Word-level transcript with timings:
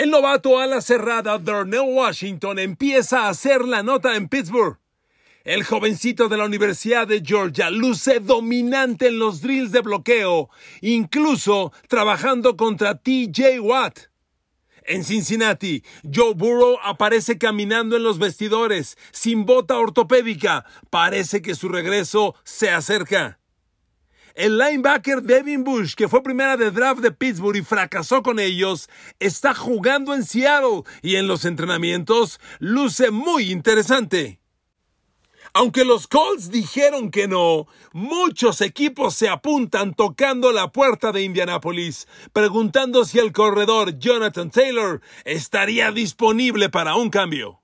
El 0.00 0.08
novato 0.08 0.58
a 0.58 0.66
la 0.66 0.80
cerrada 0.80 1.36
Darnell 1.36 1.82
Washington 1.86 2.58
empieza 2.58 3.26
a 3.26 3.28
hacer 3.28 3.66
la 3.66 3.82
nota 3.82 4.16
en 4.16 4.30
Pittsburgh. 4.30 4.78
El 5.44 5.62
jovencito 5.62 6.30
de 6.30 6.38
la 6.38 6.46
Universidad 6.46 7.06
de 7.06 7.22
Georgia 7.22 7.68
luce 7.68 8.18
dominante 8.18 9.08
en 9.08 9.18
los 9.18 9.42
drills 9.42 9.72
de 9.72 9.82
bloqueo, 9.82 10.48
incluso 10.80 11.70
trabajando 11.86 12.56
contra 12.56 12.94
TJ 12.94 13.60
Watt. 13.60 13.98
En 14.84 15.04
Cincinnati, 15.04 15.84
Joe 16.10 16.32
Burrow 16.32 16.78
aparece 16.82 17.36
caminando 17.36 17.96
en 17.96 18.02
los 18.02 18.18
vestidores, 18.18 18.96
sin 19.12 19.44
bota 19.44 19.76
ortopédica. 19.76 20.64
Parece 20.88 21.42
que 21.42 21.54
su 21.54 21.68
regreso 21.68 22.34
se 22.42 22.70
acerca. 22.70 23.39
El 24.34 24.58
linebacker 24.58 25.22
Devin 25.22 25.64
Bush, 25.64 25.94
que 25.94 26.08
fue 26.08 26.22
primera 26.22 26.56
de 26.56 26.70
draft 26.70 27.00
de 27.00 27.10
Pittsburgh 27.10 27.56
y 27.56 27.62
fracasó 27.62 28.22
con 28.22 28.38
ellos, 28.38 28.88
está 29.18 29.54
jugando 29.54 30.14
en 30.14 30.24
Seattle 30.24 30.82
y 31.02 31.16
en 31.16 31.26
los 31.26 31.44
entrenamientos 31.44 32.40
luce 32.58 33.10
muy 33.10 33.50
interesante. 33.50 34.40
Aunque 35.52 35.84
los 35.84 36.06
Colts 36.06 36.50
dijeron 36.50 37.10
que 37.10 37.26
no, 37.26 37.66
muchos 37.92 38.60
equipos 38.60 39.14
se 39.14 39.28
apuntan 39.28 39.94
tocando 39.94 40.52
la 40.52 40.70
puerta 40.70 41.10
de 41.10 41.22
Indianapolis, 41.22 42.06
preguntando 42.32 43.04
si 43.04 43.18
el 43.18 43.32
corredor 43.32 43.98
Jonathan 43.98 44.50
Taylor 44.50 45.00
estaría 45.24 45.90
disponible 45.90 46.68
para 46.68 46.94
un 46.94 47.10
cambio. 47.10 47.59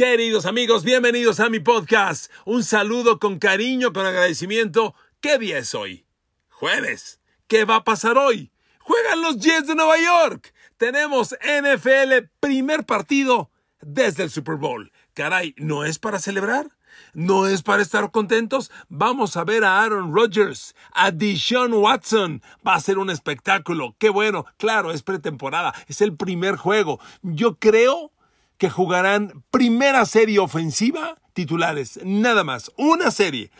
Queridos 0.00 0.46
amigos, 0.46 0.82
bienvenidos 0.82 1.40
a 1.40 1.50
mi 1.50 1.60
podcast. 1.60 2.32
Un 2.46 2.64
saludo 2.64 3.18
con 3.18 3.38
cariño, 3.38 3.92
con 3.92 4.06
agradecimiento. 4.06 4.94
¿Qué 5.20 5.36
día 5.36 5.58
es 5.58 5.74
hoy? 5.74 6.06
Jueves. 6.48 7.20
¿Qué 7.46 7.66
va 7.66 7.76
a 7.76 7.84
pasar 7.84 8.16
hoy? 8.16 8.50
Juegan 8.78 9.20
los 9.20 9.36
Jets 9.36 9.66
de 9.66 9.74
Nueva 9.74 9.98
York. 9.98 10.54
Tenemos 10.78 11.36
NFL 11.44 12.30
primer 12.40 12.86
partido 12.86 13.50
desde 13.82 14.22
el 14.22 14.30
Super 14.30 14.54
Bowl. 14.54 14.90
Caray, 15.12 15.54
¿no 15.58 15.84
es 15.84 15.98
para 15.98 16.18
celebrar? 16.18 16.70
¿No 17.12 17.46
es 17.46 17.62
para 17.62 17.82
estar 17.82 18.10
contentos? 18.10 18.70
Vamos 18.88 19.36
a 19.36 19.44
ver 19.44 19.64
a 19.64 19.82
Aaron 19.82 20.14
Rodgers, 20.14 20.74
a 20.94 21.10
Deshaun 21.10 21.74
Watson. 21.74 22.42
Va 22.66 22.74
a 22.74 22.80
ser 22.80 22.96
un 22.96 23.10
espectáculo. 23.10 23.94
Qué 23.98 24.08
bueno. 24.08 24.46
Claro, 24.56 24.92
es 24.92 25.02
pretemporada. 25.02 25.74
Es 25.88 26.00
el 26.00 26.16
primer 26.16 26.56
juego. 26.56 27.00
Yo 27.20 27.58
creo 27.58 28.12
que 28.60 28.68
jugarán 28.68 29.42
primera 29.50 30.04
serie 30.04 30.38
ofensiva 30.38 31.16
titulares. 31.32 31.98
Nada 32.04 32.44
más. 32.44 32.70
Una 32.76 33.10
serie 33.10 33.50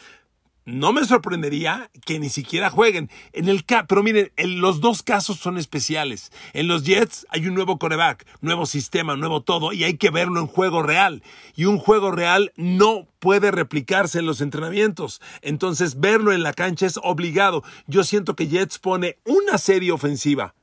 no 0.66 0.92
me 0.92 1.06
sorprendería 1.06 1.90
que 2.04 2.18
ni 2.18 2.28
siquiera 2.28 2.68
jueguen. 2.68 3.08
En 3.32 3.48
el 3.48 3.64
pero 3.88 4.02
miren, 4.02 4.30
en 4.36 4.60
los 4.60 4.82
dos 4.82 5.02
casos 5.02 5.38
son 5.38 5.56
especiales. 5.56 6.30
En 6.52 6.68
los 6.68 6.84
Jets 6.84 7.26
hay 7.30 7.46
un 7.46 7.54
nuevo 7.54 7.78
coreback, 7.78 8.26
nuevo 8.42 8.66
sistema, 8.66 9.16
nuevo 9.16 9.42
todo, 9.42 9.72
y 9.72 9.84
hay 9.84 9.96
que 9.96 10.10
verlo 10.10 10.38
en 10.38 10.46
juego 10.46 10.82
real. 10.82 11.22
Y 11.56 11.64
un 11.64 11.78
juego 11.78 12.10
real 12.10 12.52
no 12.56 13.08
puede 13.20 13.50
replicarse 13.50 14.18
en 14.18 14.26
los 14.26 14.42
entrenamientos. 14.42 15.22
Entonces, 15.40 15.98
verlo 15.98 16.30
en 16.30 16.42
la 16.42 16.52
cancha 16.52 16.84
es 16.84 17.00
obligado. 17.02 17.64
Yo 17.86 18.04
siento 18.04 18.36
que 18.36 18.48
Jets 18.48 18.78
pone 18.78 19.16
una 19.24 19.56
serie 19.56 19.92
ofensiva 19.92 20.54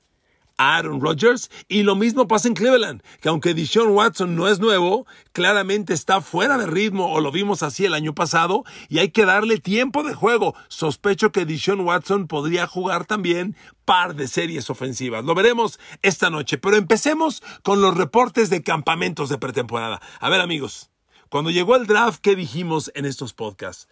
Aaron 0.58 1.02
Rodgers. 1.02 1.50
Y 1.67 1.83
lo 1.83 1.95
mismo 1.95 2.27
pasa 2.27 2.47
en 2.47 2.53
Cleveland, 2.53 3.02
que 3.22 3.30
aunque 3.30 3.53
Deshaun 3.53 3.89
Watson 3.89 4.36
no 4.36 4.47
es 4.47 4.59
nuevo, 4.59 5.05
claramente 5.31 5.94
está 5.94 6.22
fuera 6.22 6.58
de 6.58 6.67
ritmo, 6.67 7.11
o 7.11 7.22
lo 7.22 7.31
vimos 7.31 7.63
así 7.63 7.86
el 7.86 7.94
año 7.94 8.13
pasado, 8.13 8.63
y 8.89 9.00
hay 9.00 9.09
que 9.09 9.25
darle 9.25 9.58
tiempo 9.59 10.03
de 10.03 10.13
juego. 10.13 10.55
Sospecho 10.67 11.31
que 11.31 11.45
Deshaun 11.45 11.81
Watson 11.81 12.28
podría 12.28 12.67
jugar 12.67 13.05
también 13.05 13.55
par 13.85 14.16
de 14.16 14.28
series 14.28 14.69
ofensivas. 14.69 15.23
Lo 15.23 15.33
veremos 15.33 15.80
esta 16.02 16.30
noche, 16.30 16.58
pero 16.58 16.75
empecemos 16.75 17.41
con 17.63 17.81
los 17.81 17.95
reportes 17.95 18.50
de 18.50 18.61
campamentos 18.61 19.30
de 19.30 19.38
pretemporada. 19.38 20.02
A 20.19 20.30
ver 20.30 20.41
amigos, 20.41 20.89
cuando 21.30 21.52
llegó 21.52 21.75
el 21.75 21.88
draft, 21.88 22.19
¿qué 22.22 22.35
dijimos 22.35 22.91
en 22.95 23.05
estos 23.05 23.33
podcasts? 23.33 23.88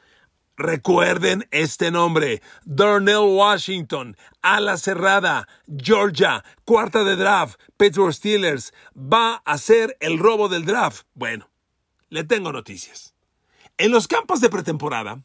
Recuerden 0.58 1.46
este 1.52 1.92
nombre, 1.92 2.42
Darnell 2.64 3.28
Washington, 3.28 4.16
ala 4.42 4.78
cerrada, 4.78 5.50
Georgia, 5.68 6.46
cuarta 6.64 7.04
de 7.04 7.18
draft, 7.18 7.60
Pittsburgh 7.76 8.14
Steelers, 8.14 8.74
va 8.96 9.42
a 9.44 9.58
ser 9.58 9.98
el 10.00 10.18
robo 10.18 10.48
del 10.48 10.64
draft. 10.64 11.08
Bueno, 11.14 11.50
le 12.08 12.24
tengo 12.24 12.54
noticias. 12.54 13.14
En 13.78 13.92
los 13.92 14.08
campos 14.08 14.40
de 14.40 14.50
pretemporada 14.50 15.22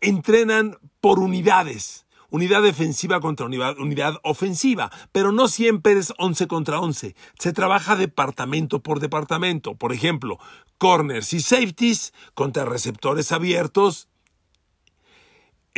entrenan 0.00 0.78
por 1.02 1.18
unidades, 1.18 2.06
unidad 2.30 2.62
defensiva 2.62 3.20
contra 3.20 3.44
unidad, 3.44 3.78
unidad, 3.78 4.14
ofensiva, 4.22 4.90
pero 5.12 5.30
no 5.30 5.48
siempre 5.48 5.92
es 5.92 6.14
11 6.16 6.46
contra 6.46 6.80
11. 6.80 7.14
Se 7.38 7.52
trabaja 7.52 7.96
departamento 7.96 8.82
por 8.82 9.00
departamento. 9.00 9.74
Por 9.74 9.92
ejemplo, 9.92 10.38
corners 10.78 11.34
y 11.34 11.40
safeties 11.40 12.14
contra 12.32 12.64
receptores 12.64 13.30
abiertos 13.30 14.08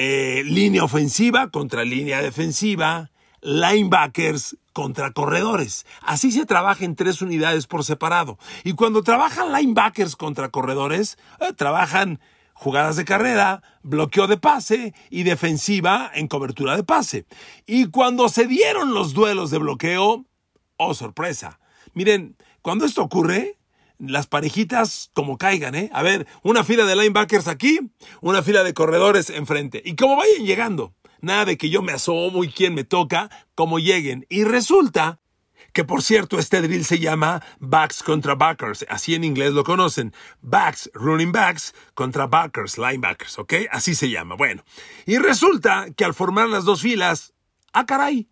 eh, 0.03 0.44
línea 0.44 0.83
ofensiva 0.83 1.50
contra 1.50 1.84
línea 1.84 2.22
defensiva, 2.22 3.11
linebackers 3.43 4.56
contra 4.72 5.12
corredores. 5.12 5.84
Así 6.00 6.33
se 6.33 6.47
trabaja 6.47 6.87
en 6.87 6.97
tres 6.97 7.21
unidades 7.21 7.66
por 7.66 7.84
separado. 7.84 8.38
Y 8.65 8.72
cuando 8.72 9.03
trabajan 9.03 9.53
linebackers 9.53 10.16
contra 10.16 10.49
corredores, 10.49 11.19
eh, 11.38 11.53
trabajan 11.53 12.19
jugadas 12.55 12.97
de 12.97 13.05
carrera, 13.05 13.62
bloqueo 13.83 14.27
de 14.27 14.38
pase 14.38 14.94
y 15.11 15.25
defensiva 15.25 16.11
en 16.15 16.28
cobertura 16.28 16.77
de 16.77 16.84
pase. 16.84 17.27
Y 17.67 17.88
cuando 17.91 18.31
se 18.31 18.47
dieron 18.47 18.94
los 18.94 19.12
duelos 19.12 19.50
de 19.50 19.59
bloqueo, 19.59 20.25
oh 20.78 20.94
sorpresa. 20.94 21.61
Miren, 21.93 22.38
cuando 22.62 22.87
esto 22.87 23.03
ocurre, 23.03 23.59
las 24.00 24.27
parejitas 24.27 25.11
como 25.12 25.38
caigan, 25.38 25.75
¿eh? 25.75 25.91
A 25.93 26.03
ver, 26.03 26.27
una 26.43 26.65
fila 26.65 26.84
de 26.84 26.97
linebackers 26.97 27.49
aquí, 27.49 27.78
una 28.21 28.43
fila 28.43 28.65
de 28.65 28.75
corredores 28.75 29.31
enfrente. 29.31 29.83
Y 29.84 29.94
como 29.94 30.16
vayan 30.16 30.44
llegando, 30.44 30.94
nada 31.21 31.44
de 31.44 31.59
que 31.59 31.71
yo 31.71 31.83
me 31.83 31.93
asomo 31.93 32.44
y 32.44 32.49
quién 32.49 32.75
me 32.75 32.84
toca, 32.84 33.31
como 33.55 33.78
lleguen. 33.78 34.27
Y 34.28 34.44
resulta 34.44 35.21
que 35.72 35.84
por 35.84 36.03
cierto 36.03 36.38
este 36.38 36.62
drill 36.62 36.84
se 36.84 36.99
llama 36.99 37.43
backs 37.59 38.03
contra 38.03 38.34
backers, 38.34 38.84
así 38.88 39.15
en 39.15 39.25
inglés 39.25 39.53
lo 39.53 39.65
conocen, 39.65 40.12
backs, 40.41 40.91
running 40.94 41.32
backs 41.32 41.75
contra 41.94 42.27
backers, 42.27 42.78
linebackers, 42.78 43.38
¿ok? 43.38 43.55
Así 43.71 43.94
se 43.94 44.11
llama. 44.11 44.34
Bueno, 44.34 44.65
y 45.06 45.19
resulta 45.19 45.87
que 45.97 46.05
al 46.05 46.15
formar 46.15 46.49
las 46.49 46.65
dos 46.65 46.82
filas, 46.82 47.34
ah 47.72 47.87
caray, 47.87 48.28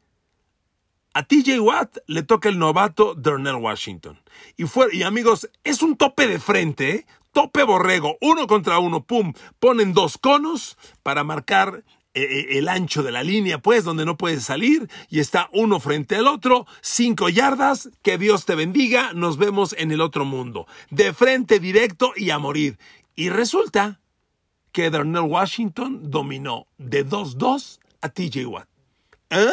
a 1.15 1.25
TJ 1.25 1.61
Watt 1.61 1.99
le 2.07 2.23
toca 2.23 2.49
el 2.49 2.59
novato 2.59 3.15
Darnell 3.15 3.57
Washington. 3.57 4.21
Y, 4.57 4.65
fue, 4.65 4.95
y 4.95 5.03
amigos, 5.03 5.51
es 5.65 5.83
un 5.83 5.97
tope 5.97 6.27
de 6.27 6.39
frente, 6.39 6.91
¿eh? 6.91 7.07
tope 7.33 7.63
borrego, 7.63 8.19
uno 8.21 8.47
contra 8.47 8.79
uno, 8.79 9.05
pum, 9.05 9.33
ponen 9.59 9.93
dos 9.93 10.19
conos 10.19 10.77
para 11.03 11.25
marcar 11.25 11.85
eh, 12.15 12.23
eh, 12.23 12.59
el 12.59 12.69
ancho 12.69 13.03
de 13.03 13.13
la 13.13 13.23
línea, 13.23 13.59
pues, 13.59 13.85
donde 13.85 14.05
no 14.05 14.17
puedes 14.17 14.45
salir, 14.45 14.89
y 15.09 15.21
está 15.21 15.49
uno 15.53 15.79
frente 15.79 16.17
al 16.17 16.27
otro, 16.27 16.67
cinco 16.81 17.29
yardas, 17.29 17.91
que 18.03 18.19
Dios 18.19 18.45
te 18.45 18.55
bendiga, 18.55 19.13
nos 19.13 19.37
vemos 19.37 19.75
en 19.79 19.93
el 19.93 20.01
otro 20.01 20.25
mundo, 20.25 20.67
de 20.91 21.13
frente 21.13 21.61
directo 21.61 22.13
y 22.17 22.31
a 22.31 22.39
morir. 22.39 22.79
Y 23.15 23.31
resulta 23.31 24.01
que 24.73 24.91
Darnell 24.91 25.31
Washington 25.31 26.11
dominó 26.11 26.67
de 26.79 27.07
2-2 27.07 27.79
a 28.01 28.09
TJ 28.09 28.47
Watt. 28.47 28.69
¿Eh? 29.31 29.51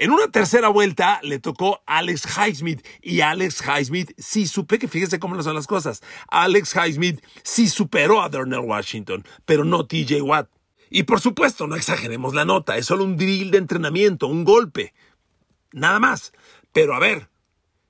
En 0.00 0.12
una 0.12 0.28
tercera 0.28 0.68
vuelta 0.68 1.18
le 1.24 1.40
tocó 1.40 1.82
Alex 1.84 2.28
Highsmith 2.38 2.86
y 3.02 3.20
Alex 3.20 3.64
Highsmith 3.66 4.12
sí 4.16 4.46
supe 4.46 4.78
que 4.78 4.86
fíjese 4.86 5.18
cómo 5.18 5.42
son 5.42 5.56
las 5.56 5.66
cosas. 5.66 6.04
Alex 6.28 6.76
Highsmith 6.76 7.20
sí 7.42 7.66
superó 7.66 8.22
a 8.22 8.28
Darnell 8.28 8.60
Washington, 8.60 9.24
pero 9.44 9.64
no 9.64 9.86
TJ 9.86 10.22
Watt. 10.22 10.48
Y 10.88 11.02
por 11.02 11.20
supuesto, 11.20 11.66
no 11.66 11.74
exageremos 11.74 12.32
la 12.32 12.44
nota, 12.44 12.76
es 12.76 12.86
solo 12.86 13.02
un 13.02 13.16
drill 13.16 13.50
de 13.50 13.58
entrenamiento, 13.58 14.28
un 14.28 14.44
golpe. 14.44 14.94
Nada 15.72 15.98
más. 15.98 16.32
Pero 16.72 16.94
a 16.94 17.00
ver, 17.00 17.28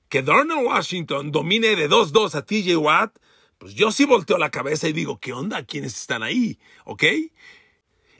que 0.08 0.22
Darnell 0.22 0.64
Washington 0.64 1.30
domine 1.30 1.76
de 1.76 1.90
2-2 1.90 2.34
a 2.36 2.42
TJ 2.42 2.74
Watt, 2.78 3.18
pues 3.58 3.74
yo 3.74 3.92
sí 3.92 4.06
volteo 4.06 4.38
la 4.38 4.50
cabeza 4.50 4.88
y 4.88 4.94
digo, 4.94 5.20
¿qué 5.20 5.34
onda? 5.34 5.62
¿Quiénes 5.66 5.94
están 5.94 6.22
ahí? 6.22 6.58
¿Ok? 6.86 7.04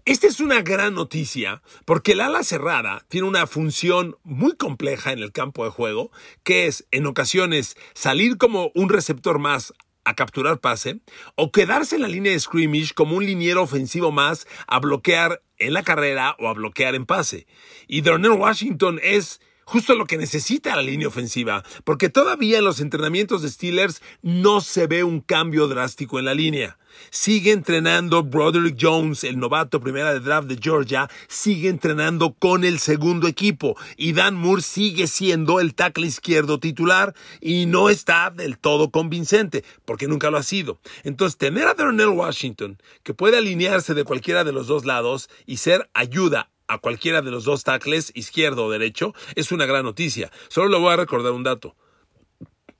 Esta 0.08 0.26
es 0.26 0.40
una 0.40 0.62
gran 0.62 0.94
noticia 0.94 1.60
porque 1.84 2.12
el 2.12 2.22
ala 2.22 2.42
cerrada 2.42 3.04
tiene 3.08 3.28
una 3.28 3.46
función 3.46 4.16
muy 4.22 4.56
compleja 4.56 5.12
en 5.12 5.18
el 5.18 5.32
campo 5.32 5.64
de 5.64 5.70
juego, 5.70 6.10
que 6.44 6.66
es 6.66 6.86
en 6.92 7.04
ocasiones 7.04 7.76
salir 7.92 8.38
como 8.38 8.72
un 8.74 8.88
receptor 8.88 9.38
más 9.38 9.74
a 10.04 10.14
capturar 10.14 10.60
pase 10.60 11.00
o 11.34 11.52
quedarse 11.52 11.96
en 11.96 12.00
la 12.00 12.08
línea 12.08 12.32
de 12.32 12.40
scrimmage 12.40 12.94
como 12.94 13.16
un 13.16 13.26
liniero 13.26 13.62
ofensivo 13.62 14.10
más 14.10 14.46
a 14.66 14.80
bloquear 14.80 15.42
en 15.58 15.74
la 15.74 15.82
carrera 15.82 16.36
o 16.38 16.48
a 16.48 16.54
bloquear 16.54 16.94
en 16.94 17.04
pase. 17.04 17.46
Y 17.86 18.00
Darnell 18.00 18.30
Washington 18.30 18.98
es 19.02 19.42
justo 19.68 19.94
lo 19.94 20.06
que 20.06 20.16
necesita 20.16 20.74
la 20.74 20.80
línea 20.80 21.08
ofensiva, 21.08 21.62
porque 21.84 22.08
todavía 22.08 22.56
en 22.56 22.64
los 22.64 22.80
entrenamientos 22.80 23.42
de 23.42 23.50
Steelers 23.50 24.00
no 24.22 24.62
se 24.62 24.86
ve 24.86 25.04
un 25.04 25.20
cambio 25.20 25.68
drástico 25.68 26.18
en 26.18 26.24
la 26.24 26.32
línea. 26.32 26.78
Sigue 27.10 27.52
entrenando 27.52 28.22
Broderick 28.22 28.76
Jones, 28.80 29.24
el 29.24 29.38
novato 29.38 29.80
primera 29.80 30.12
de 30.12 30.20
draft 30.20 30.48
de 30.48 30.58
Georgia, 30.60 31.08
sigue 31.28 31.68
entrenando 31.68 32.34
con 32.34 32.64
el 32.64 32.78
segundo 32.78 33.28
equipo. 33.28 33.76
Y 33.96 34.12
Dan 34.12 34.34
Moore 34.34 34.62
sigue 34.62 35.06
siendo 35.06 35.60
el 35.60 35.74
tackle 35.74 36.06
izquierdo 36.06 36.58
titular 36.58 37.14
y 37.40 37.66
no 37.66 37.88
está 37.88 38.30
del 38.30 38.58
todo 38.58 38.90
convincente, 38.90 39.64
porque 39.84 40.08
nunca 40.08 40.30
lo 40.30 40.38
ha 40.38 40.42
sido. 40.42 40.78
Entonces, 41.04 41.38
tener 41.38 41.66
a 41.66 41.74
Darnell 41.74 42.08
Washington, 42.08 42.78
que 43.02 43.14
puede 43.14 43.38
alinearse 43.38 43.94
de 43.94 44.04
cualquiera 44.04 44.44
de 44.44 44.52
los 44.52 44.66
dos 44.66 44.84
lados 44.84 45.28
y 45.46 45.58
ser 45.58 45.88
ayuda 45.94 46.50
a 46.68 46.78
cualquiera 46.78 47.22
de 47.22 47.30
los 47.30 47.44
dos 47.44 47.64
tackles, 47.64 48.12
izquierdo 48.14 48.66
o 48.66 48.70
derecho, 48.70 49.14
es 49.34 49.50
una 49.50 49.66
gran 49.66 49.84
noticia. 49.84 50.30
Solo 50.48 50.68
le 50.68 50.78
voy 50.78 50.92
a 50.92 50.96
recordar 50.96 51.32
un 51.32 51.42
dato. 51.42 51.74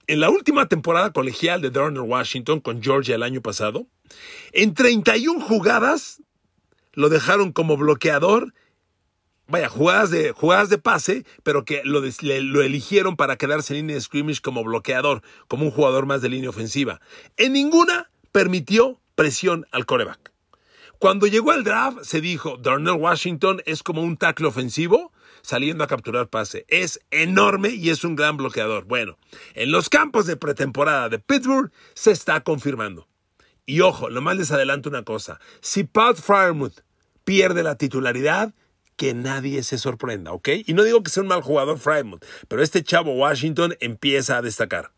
En 0.06 0.20
la 0.20 0.30
última 0.30 0.68
temporada 0.68 1.12
colegial 1.12 1.60
de 1.60 1.70
Darnell 1.70 2.00
Washington 2.02 2.60
con 2.60 2.82
Georgia 2.82 3.14
el 3.14 3.22
año 3.22 3.42
pasado, 3.42 3.86
en 4.52 4.74
31 4.74 5.40
jugadas 5.40 6.22
lo 6.92 7.08
dejaron 7.08 7.52
como 7.52 7.76
bloqueador. 7.76 8.54
Vaya, 9.46 9.68
jugadas 9.68 10.10
de, 10.10 10.32
jugadas 10.32 10.68
de 10.68 10.78
pase, 10.78 11.24
pero 11.42 11.64
que 11.64 11.80
lo, 11.84 12.00
lo 12.02 12.62
eligieron 12.62 13.16
para 13.16 13.36
quedarse 13.36 13.72
en 13.72 13.78
línea 13.78 13.96
de 13.96 14.02
scrimmage 14.02 14.42
como 14.42 14.62
bloqueador, 14.62 15.22
como 15.46 15.64
un 15.64 15.70
jugador 15.70 16.04
más 16.04 16.20
de 16.20 16.28
línea 16.28 16.50
ofensiva. 16.50 17.00
En 17.38 17.54
ninguna 17.54 18.10
permitió 18.30 19.00
presión 19.14 19.66
al 19.72 19.86
coreback. 19.86 20.32
Cuando 20.98 21.28
llegó 21.28 21.52
al 21.52 21.62
draft, 21.62 22.02
se 22.02 22.20
dijo, 22.20 22.56
Darnell 22.56 23.00
Washington 23.00 23.62
es 23.64 23.84
como 23.84 24.02
un 24.02 24.16
tackle 24.16 24.48
ofensivo 24.48 25.12
saliendo 25.42 25.84
a 25.84 25.86
capturar 25.86 26.28
pase. 26.28 26.64
Es 26.68 27.00
enorme 27.10 27.70
y 27.70 27.90
es 27.90 28.02
un 28.02 28.16
gran 28.16 28.36
bloqueador. 28.36 28.84
Bueno, 28.84 29.16
en 29.54 29.70
los 29.70 29.88
campos 29.88 30.26
de 30.26 30.36
pretemporada 30.36 31.08
de 31.08 31.20
Pittsburgh 31.20 31.70
se 31.94 32.10
está 32.10 32.42
confirmando. 32.42 33.06
Y 33.68 33.82
ojo, 33.82 34.08
lo 34.08 34.22
más 34.22 34.34
les 34.38 34.50
adelanto 34.50 34.88
una 34.88 35.02
cosa. 35.02 35.40
Si 35.60 35.84
Pat 35.84 36.16
Fryermuth 36.16 36.80
pierde 37.24 37.62
la 37.62 37.76
titularidad, 37.76 38.54
que 38.96 39.12
nadie 39.12 39.62
se 39.62 39.76
sorprenda, 39.76 40.32
¿ok? 40.32 40.48
Y 40.64 40.72
no 40.72 40.84
digo 40.84 41.02
que 41.02 41.10
sea 41.10 41.22
un 41.22 41.28
mal 41.28 41.42
jugador 41.42 41.78
Fryermuth, 41.78 42.24
pero 42.48 42.62
este 42.62 42.82
chavo 42.82 43.12
Washington 43.12 43.76
empieza 43.80 44.38
a 44.38 44.42
destacar. 44.42 44.92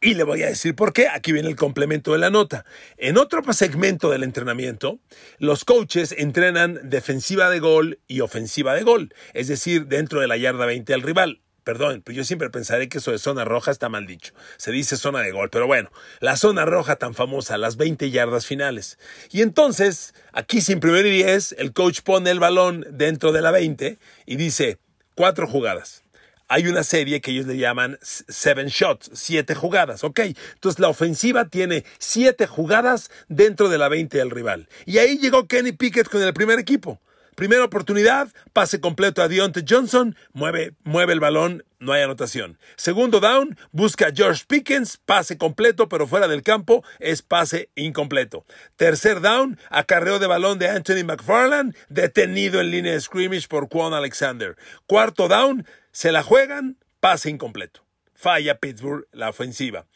Y 0.00 0.14
le 0.14 0.24
voy 0.24 0.42
a 0.42 0.48
decir 0.48 0.74
por 0.74 0.92
qué. 0.92 1.06
Aquí 1.06 1.30
viene 1.30 1.48
el 1.48 1.54
complemento 1.54 2.12
de 2.12 2.18
la 2.18 2.30
nota. 2.30 2.64
En 2.96 3.16
otro 3.16 3.44
segmento 3.52 4.10
del 4.10 4.24
entrenamiento, 4.24 4.98
los 5.38 5.64
coaches 5.64 6.12
entrenan 6.18 6.80
defensiva 6.82 7.48
de 7.48 7.60
gol 7.60 8.00
y 8.08 8.22
ofensiva 8.22 8.74
de 8.74 8.82
gol, 8.82 9.14
es 9.34 9.46
decir, 9.46 9.86
dentro 9.86 10.20
de 10.20 10.26
la 10.26 10.36
yarda 10.36 10.66
20 10.66 10.94
al 10.94 11.02
rival. 11.02 11.42
Perdón, 11.70 12.02
pero 12.04 12.16
yo 12.16 12.24
siempre 12.24 12.50
pensaré 12.50 12.88
que 12.88 12.98
eso 12.98 13.12
de 13.12 13.20
zona 13.20 13.44
roja 13.44 13.70
está 13.70 13.88
mal 13.88 14.04
dicho. 14.04 14.34
Se 14.56 14.72
dice 14.72 14.96
zona 14.96 15.20
de 15.20 15.30
gol, 15.30 15.50
pero 15.50 15.68
bueno, 15.68 15.92
la 16.18 16.36
zona 16.36 16.64
roja 16.64 16.96
tan 16.96 17.14
famosa, 17.14 17.58
las 17.58 17.76
20 17.76 18.10
yardas 18.10 18.44
finales. 18.44 18.98
Y 19.30 19.40
entonces, 19.40 20.12
aquí 20.32 20.62
sin 20.62 20.80
primer 20.80 21.06
y 21.06 21.22
10, 21.22 21.54
el 21.58 21.72
coach 21.72 22.00
pone 22.00 22.32
el 22.32 22.40
balón 22.40 22.84
dentro 22.90 23.30
de 23.30 23.40
la 23.40 23.52
20 23.52 23.98
y 24.26 24.34
dice, 24.34 24.78
cuatro 25.14 25.46
jugadas. 25.46 26.02
Hay 26.48 26.66
una 26.66 26.82
serie 26.82 27.20
que 27.20 27.30
ellos 27.30 27.46
le 27.46 27.56
llaman 27.56 28.00
seven 28.02 28.66
shots, 28.66 29.08
siete 29.14 29.54
jugadas, 29.54 30.02
¿ok? 30.02 30.18
Entonces 30.54 30.80
la 30.80 30.88
ofensiva 30.88 31.44
tiene 31.44 31.84
siete 32.00 32.48
jugadas 32.48 33.12
dentro 33.28 33.68
de 33.68 33.78
la 33.78 33.88
20 33.88 34.18
del 34.18 34.32
rival. 34.32 34.68
Y 34.86 34.98
ahí 34.98 35.18
llegó 35.18 35.46
Kenny 35.46 35.70
Pickett 35.70 36.08
con 36.08 36.20
el 36.20 36.34
primer 36.34 36.58
equipo. 36.58 37.00
Primera 37.40 37.64
oportunidad, 37.64 38.28
pase 38.52 38.82
completo 38.82 39.22
a 39.22 39.28
Deontay 39.28 39.64
Johnson, 39.66 40.14
mueve, 40.34 40.74
mueve 40.84 41.14
el 41.14 41.20
balón, 41.20 41.64
no 41.78 41.94
hay 41.94 42.02
anotación. 42.02 42.58
Segundo 42.76 43.18
down, 43.18 43.56
busca 43.72 44.08
a 44.08 44.12
George 44.14 44.44
Pickens, 44.46 44.98
pase 44.98 45.38
completo, 45.38 45.88
pero 45.88 46.06
fuera 46.06 46.28
del 46.28 46.42
campo 46.42 46.84
es 46.98 47.22
pase 47.22 47.70
incompleto. 47.76 48.44
Tercer 48.76 49.22
down, 49.22 49.58
acarreo 49.70 50.18
de 50.18 50.26
balón 50.26 50.58
de 50.58 50.68
Anthony 50.68 51.02
McFarland, 51.02 51.74
detenido 51.88 52.60
en 52.60 52.70
línea 52.70 52.92
de 52.92 53.00
scrimmage 53.00 53.48
por 53.48 53.70
Quan 53.70 53.94
Alexander. 53.94 54.58
Cuarto 54.86 55.26
down, 55.26 55.66
se 55.92 56.12
la 56.12 56.22
juegan, 56.22 56.76
pase 57.00 57.30
incompleto. 57.30 57.82
Falla 58.12 58.58
Pittsburgh 58.58 59.06
la 59.12 59.30
ofensiva. 59.30 59.86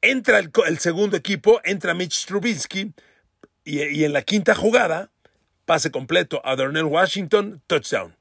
Entra 0.00 0.38
el, 0.38 0.78
segundo 0.78 1.18
equipo, 1.18 1.60
entra 1.64 1.92
Mitch 1.92 2.24
Trubisky, 2.24 2.94
y, 3.62 3.82
y 3.82 4.04
en 4.06 4.14
la 4.14 4.22
quinta 4.22 4.54
jugada, 4.54 5.10
Pase 5.66 5.90
completo 5.90 6.42
a 6.44 6.56
Darnell 6.56 6.84
Washington, 6.84 7.62
touchdown. 7.66 8.16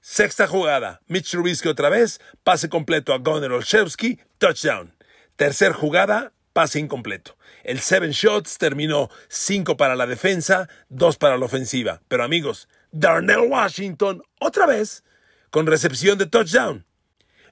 Sexta 0.00 0.46
jugada, 0.46 1.00
Mitch 1.08 1.30
Trubisky 1.30 1.68
otra 1.68 1.88
vez, 1.88 2.20
pase 2.44 2.68
completo 2.68 3.12
a 3.12 3.18
Gunnar 3.18 3.50
Olszewski, 3.52 4.20
touchdown. 4.38 4.94
Tercer 5.36 5.72
jugada, 5.72 6.32
pase 6.52 6.78
incompleto. 6.78 7.36
El 7.64 7.80
seven 7.80 8.12
shots 8.12 8.58
terminó 8.58 9.10
cinco 9.28 9.76
para 9.76 9.96
la 9.96 10.06
defensa, 10.06 10.68
dos 10.88 11.16
para 11.16 11.36
la 11.36 11.46
ofensiva. 11.46 12.02
Pero 12.08 12.22
amigos, 12.24 12.68
Darnell 12.92 13.50
Washington 13.50 14.22
otra 14.38 14.66
vez 14.66 15.02
con 15.50 15.66
recepción 15.66 16.18
de 16.18 16.26
touchdown. 16.26 16.85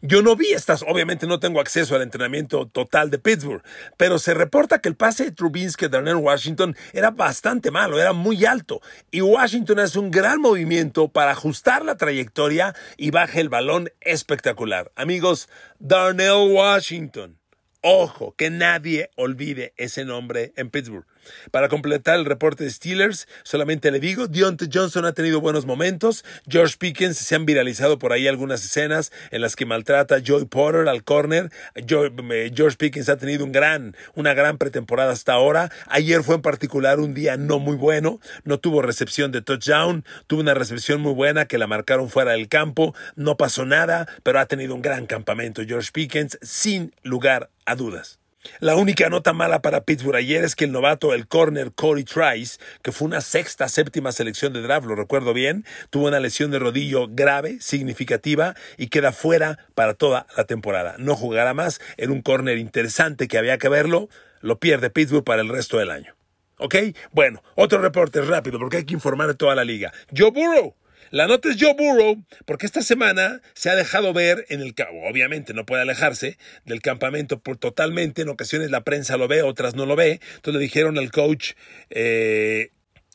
Yo 0.06 0.20
no 0.20 0.36
vi 0.36 0.52
estas, 0.52 0.82
obviamente 0.82 1.26
no 1.26 1.40
tengo 1.40 1.60
acceso 1.60 1.94
al 1.94 2.02
entrenamiento 2.02 2.66
total 2.66 3.08
de 3.08 3.18
Pittsburgh, 3.18 3.62
pero 3.96 4.18
se 4.18 4.34
reporta 4.34 4.82
que 4.82 4.90
el 4.90 4.96
pase 4.96 5.24
de 5.24 5.30
Trubinsky 5.30 5.86
a 5.86 5.88
Darnell 5.88 6.16
Washington 6.16 6.76
era 6.92 7.10
bastante 7.10 7.70
malo, 7.70 7.98
era 7.98 8.12
muy 8.12 8.44
alto, 8.44 8.82
y 9.10 9.22
Washington 9.22 9.78
hace 9.78 9.98
un 9.98 10.10
gran 10.10 10.42
movimiento 10.42 11.08
para 11.08 11.30
ajustar 11.30 11.86
la 11.86 11.96
trayectoria 11.96 12.74
y 12.98 13.12
baja 13.12 13.40
el 13.40 13.48
balón 13.48 13.88
espectacular. 14.02 14.92
Amigos, 14.94 15.48
Darnell 15.78 16.52
Washington 16.52 17.38
Ojo, 17.86 18.34
que 18.34 18.48
nadie 18.48 19.10
olvide 19.14 19.74
ese 19.76 20.06
nombre 20.06 20.54
en 20.56 20.70
Pittsburgh. 20.70 21.04
Para 21.50 21.68
completar 21.68 22.18
el 22.18 22.24
reporte 22.24 22.64
de 22.64 22.70
Steelers, 22.70 23.28
solamente 23.42 23.90
le 23.90 24.00
digo, 24.00 24.26
Deontay 24.26 24.68
Johnson 24.72 25.04
ha 25.04 25.12
tenido 25.12 25.40
buenos 25.40 25.66
momentos, 25.66 26.24
George 26.48 26.76
Pickens 26.78 27.16
se 27.18 27.34
han 27.34 27.46
viralizado 27.46 27.98
por 27.98 28.12
ahí 28.12 28.28
algunas 28.28 28.64
escenas 28.64 29.12
en 29.30 29.40
las 29.40 29.56
que 29.56 29.66
maltrata 29.66 30.16
a 30.16 30.22
Joey 30.24 30.46
Porter 30.46 30.88
al 30.88 31.04
corner, 31.04 31.50
eh, 31.74 32.52
George 32.54 32.76
Pickens 32.76 33.08
ha 33.08 33.16
tenido 33.16 33.44
un 33.44 33.52
gran, 33.52 33.96
una 34.14 34.34
gran 34.34 34.58
pretemporada 34.58 35.12
hasta 35.12 35.32
ahora, 35.32 35.70
ayer 35.88 36.22
fue 36.22 36.36
en 36.36 36.42
particular 36.42 37.00
un 37.00 37.14
día 37.14 37.36
no 37.36 37.58
muy 37.58 37.76
bueno, 37.76 38.20
no 38.44 38.58
tuvo 38.58 38.82
recepción 38.82 39.32
de 39.32 39.42
touchdown, 39.42 40.04
tuvo 40.26 40.40
una 40.40 40.54
recepción 40.54 41.00
muy 41.00 41.12
buena 41.12 41.46
que 41.46 41.58
la 41.58 41.66
marcaron 41.66 42.08
fuera 42.08 42.32
del 42.32 42.48
campo, 42.48 42.94
no 43.16 43.36
pasó 43.36 43.64
nada, 43.64 44.08
pero 44.22 44.40
ha 44.40 44.46
tenido 44.46 44.74
un 44.74 44.82
gran 44.82 45.06
campamento 45.06 45.62
George 45.66 45.90
Pickens 45.92 46.38
sin 46.42 46.94
lugar 47.02 47.50
a 47.66 47.76
dudas. 47.76 48.23
La 48.60 48.76
única 48.76 49.08
nota 49.08 49.32
mala 49.32 49.62
para 49.62 49.84
Pittsburgh 49.84 50.16
ayer 50.16 50.44
es 50.44 50.54
que 50.54 50.64
el 50.64 50.72
novato, 50.72 51.14
el 51.14 51.26
corner 51.26 51.72
Corey 51.72 52.04
Trice, 52.04 52.58
que 52.82 52.92
fue 52.92 53.06
una 53.06 53.20
sexta, 53.20 53.68
séptima 53.68 54.12
selección 54.12 54.52
de 54.52 54.62
draft, 54.62 54.86
lo 54.86 54.94
recuerdo 54.94 55.32
bien, 55.32 55.64
tuvo 55.90 56.08
una 56.08 56.20
lesión 56.20 56.50
de 56.50 56.58
rodillo 56.58 57.08
grave, 57.08 57.58
significativa, 57.60 58.54
y 58.76 58.88
queda 58.88 59.12
fuera 59.12 59.58
para 59.74 59.94
toda 59.94 60.26
la 60.36 60.44
temporada. 60.44 60.96
No 60.98 61.16
jugará 61.16 61.54
más, 61.54 61.80
era 61.96 62.12
un 62.12 62.22
corner 62.22 62.58
interesante 62.58 63.28
que 63.28 63.38
había 63.38 63.58
que 63.58 63.68
verlo, 63.68 64.08
lo 64.40 64.58
pierde 64.58 64.90
Pittsburgh 64.90 65.24
para 65.24 65.42
el 65.42 65.48
resto 65.48 65.78
del 65.78 65.90
año. 65.90 66.14
¿Ok? 66.58 66.76
Bueno, 67.12 67.42
otro 67.56 67.80
reporte 67.80 68.20
rápido, 68.20 68.58
porque 68.58 68.78
hay 68.78 68.84
que 68.84 68.94
informar 68.94 69.30
a 69.30 69.34
toda 69.34 69.54
la 69.54 69.64
liga. 69.64 69.92
Joe 70.16 70.30
Burrow 70.30 70.74
la 71.14 71.28
nota 71.28 71.48
es 71.48 71.58
Joe 71.60 71.74
Burrow, 71.74 72.24
porque 72.44 72.66
esta 72.66 72.82
semana 72.82 73.40
se 73.54 73.70
ha 73.70 73.76
dejado 73.76 74.12
ver 74.12 74.46
en 74.48 74.60
el 74.60 74.74
obviamente 75.08 75.54
no 75.54 75.64
puede 75.64 75.82
alejarse 75.82 76.38
del 76.64 76.82
campamento 76.82 77.38
por 77.38 77.56
totalmente, 77.56 78.22
en 78.22 78.30
ocasiones 78.30 78.72
la 78.72 78.82
prensa 78.82 79.16
lo 79.16 79.28
ve, 79.28 79.42
otras 79.42 79.76
no 79.76 79.86
lo 79.86 79.94
ve, 79.94 80.18
entonces 80.34 80.54
le 80.54 80.58
dijeron 80.58 80.98
al 80.98 81.12
coach 81.12 81.52
eh, 81.90 82.72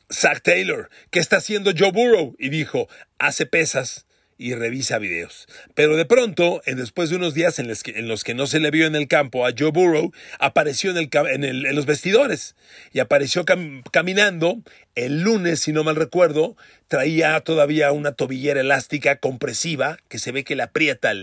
Zach 0.10 0.41
Taylor, 0.41 0.89
¿qué 1.12 1.20
está 1.20 1.38
haciendo 1.38 1.74
Joe 1.77 1.91
Burrow? 1.91 2.38
Y 2.39 2.48
dijo, 2.48 2.88
hace 3.18 3.46
pesas 3.46 4.08
y 4.39 4.55
revisa 4.55 4.98
videos. 4.98 5.48
Pero 5.75 5.98
de 5.98 6.05
pronto, 6.05 6.62
después 6.65 7.10
de 7.10 7.17
unos 7.17 7.34
días 7.34 7.60
en 7.60 7.67
los, 7.67 7.84
que, 8.24 8.34
no 8.34 8.48
se 8.48 8.62
le 8.62 8.72
vio 8.72 8.88
en 8.88 8.96
el 8.96 9.08
campo 9.08 9.46
a 9.46 9.51
Joe 9.55 9.72
Burrow, 9.72 10.12
apareció 10.39 10.91
en, 10.98 11.75
los 11.75 11.86
vestidores 11.86 12.55
y 12.93 13.00
apareció 13.00 13.43
caminando 13.91 14.62
el 14.96 15.22
lunes, 15.22 15.60
si 15.60 15.74
no 15.74 15.84
mal 15.84 15.98
recuerdo, 15.98 16.55
traía 16.88 17.39
todavía 17.41 17.91
una 17.91 18.13
tobillera 18.13 18.62
elástica 18.62 19.17
compresiva 19.17 19.98
que 20.08 20.19
se 20.19 20.31
ve 20.31 20.43
que 20.43 20.55
le 20.55 20.63
aprieta 20.63 21.13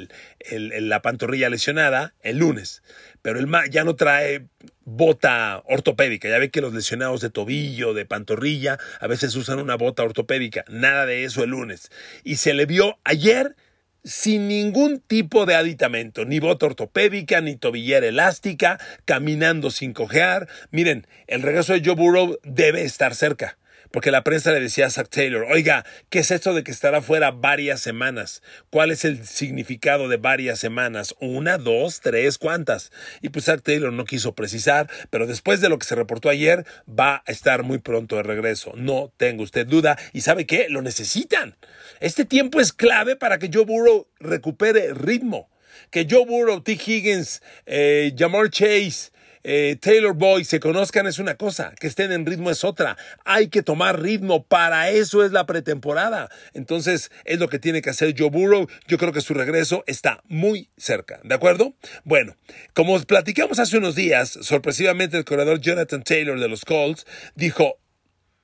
la 0.51 1.03
pantorrilla 1.03 1.49
lesionada 1.49 2.15
el 2.23 2.39
lunes. 2.39 2.83
Pero 3.27 3.41
el 3.41 3.49
ya 3.73 3.83
no 3.83 3.97
trae 3.97 4.47
bota 4.85 5.61
ortopédica. 5.67 6.29
Ya 6.29 6.39
ve 6.39 6.53
que 6.53 6.61
los 6.61 6.73
lesionados 6.73 7.21
de 7.21 7.29
tobillo, 7.29 7.93
de 7.93 8.07
pantorrilla, 8.07 8.79
a 9.01 9.09
veces 9.09 9.35
usan 9.35 9.59
una 9.59 9.75
bota 9.75 10.05
ortopédica. 10.05 10.65
Nada 10.69 11.07
de 11.07 11.25
eso 11.25 11.43
el 11.43 11.51
lunes. 11.51 11.91
Y 12.23 12.37
se 12.37 12.55
le 12.55 12.67
vio 12.67 13.01
ayer 13.03 13.57
sin 14.05 14.47
ningún 14.47 15.01
tipo 15.01 15.45
de 15.45 15.57
aditamento, 15.57 16.25
ni 16.25 16.39
bota 16.39 16.67
ortopédica, 16.67 17.41
ni 17.41 17.57
tobillera 17.57 18.07
elástica, 18.07 18.79
caminando 19.05 19.73
sin 19.73 19.93
cojear. 19.93 20.47
Miren, 20.71 21.09
el 21.27 21.43
regreso 21.43 21.73
de 21.73 21.83
Joe 21.85 21.97
Burrow 21.97 22.39
debe 22.45 22.85
estar 22.85 23.17
cerca 23.17 23.59
porque 23.91 24.11
la 24.11 24.25
prensa 24.25 24.53
le 24.53 24.61
decía 24.61 24.87
a 24.87 24.91
Zach 24.91 25.09
Taylor, 25.09 25.47
oiga, 25.51 25.85
¿qué 26.11 26.21
es 26.21 26.31
esto 26.31 26.55
de 26.55 26.65
que 26.65 26.71
estará 26.71 27.03
fuera 27.03 27.31
varias 27.31 27.81
semanas? 27.81 28.43
¿Cuál 28.71 28.91
es 28.91 29.05
el 29.05 29.27
significado 29.27 30.09
de 30.09 30.17
varias 30.17 30.59
semanas? 30.59 31.15
¿Una, 31.21 31.59
dos, 31.59 32.01
tres, 32.01 32.39
cuántas? 32.39 32.93
Y 33.23 33.29
pues 33.31 33.47
Zach 33.47 33.63
Taylor 33.63 33.93
no 33.93 34.05
quiso 34.05 34.35
precisar, 34.35 34.89
pero 35.11 35.27
después 35.27 35.61
de 35.61 35.69
lo 35.69 35.79
que 35.79 35.87
se 35.87 35.95
reportó 35.95 36.29
ayer, 36.29 36.67
va 36.89 37.23
a 37.27 37.33
estar 37.33 37.63
muy 37.63 37.79
pronto 37.79 38.17
de 38.17 38.23
regreso. 38.23 38.73
No 38.77 39.13
tenga 39.17 39.43
usted 39.43 39.67
duda. 39.67 39.99
¿Y 40.13 40.23
sabe 40.23 40.47
qué? 40.47 40.67
Lo 40.69 40.83
necesitan. 40.83 41.57
Este 42.01 42.25
tiempo 42.25 42.61
es 42.61 42.73
clave 42.73 43.17
para 43.17 43.39
que 43.39 43.51
Joe 43.53 43.65
Burrow 43.65 44.09
recupere 44.19 44.93
ritmo. 44.95 45.49
Que 45.91 46.07
Joe 46.09 46.25
Burrow, 46.25 46.63
T. 46.63 46.73
Higgins, 46.73 47.43
eh, 47.67 48.13
Jamar 48.17 48.51
Chase, 48.51 49.11
eh, 49.49 49.77
Taylor 49.81 50.13
Boy 50.13 50.45
se 50.45 50.59
conozcan 50.59 51.07
es 51.07 51.21
una 51.21 51.37
cosa, 51.37 51.73
que 51.79 51.87
estén 51.87 52.11
en 52.11 52.27
ritmo 52.27 52.51
es 52.51 52.65
otra. 52.65 52.97
Hay 53.25 53.47
que 53.47 53.63
tomar 53.63 54.03
ritmo, 54.03 54.45
para 54.45 54.91
eso 54.91 55.25
es 55.25 55.31
la 55.31 55.47
pretemporada. 55.47 56.29
Entonces 56.53 57.13
es 57.25 57.39
lo 57.39 57.49
que 57.49 57.61
tiene 57.61 57.81
que 57.81 57.91
hacer 57.91 58.17
Joe 58.19 58.29
Burrow. 58.29 58.67
Yo 58.89 58.99
creo 58.99 59.13
que 59.13 59.21
su 59.21 59.35
regreso 59.35 59.85
está 59.87 60.21
muy 60.25 60.69
cerca, 60.77 61.21
¿de 61.23 61.33
acuerdo? 61.33 61.75
Bueno, 62.03 62.37
como 62.75 63.01
platicamos 63.03 63.61
hace 63.61 63.79
unos 63.79 63.95
días, 63.95 64.37
sorpresivamente 64.43 65.17
el 65.17 65.25
corredor 65.25 65.61
Jonathan 65.61 66.03
Taylor 66.03 66.41
de 66.41 66.49
los 66.49 66.65
Colts 66.65 67.07
dijo, 67.37 67.79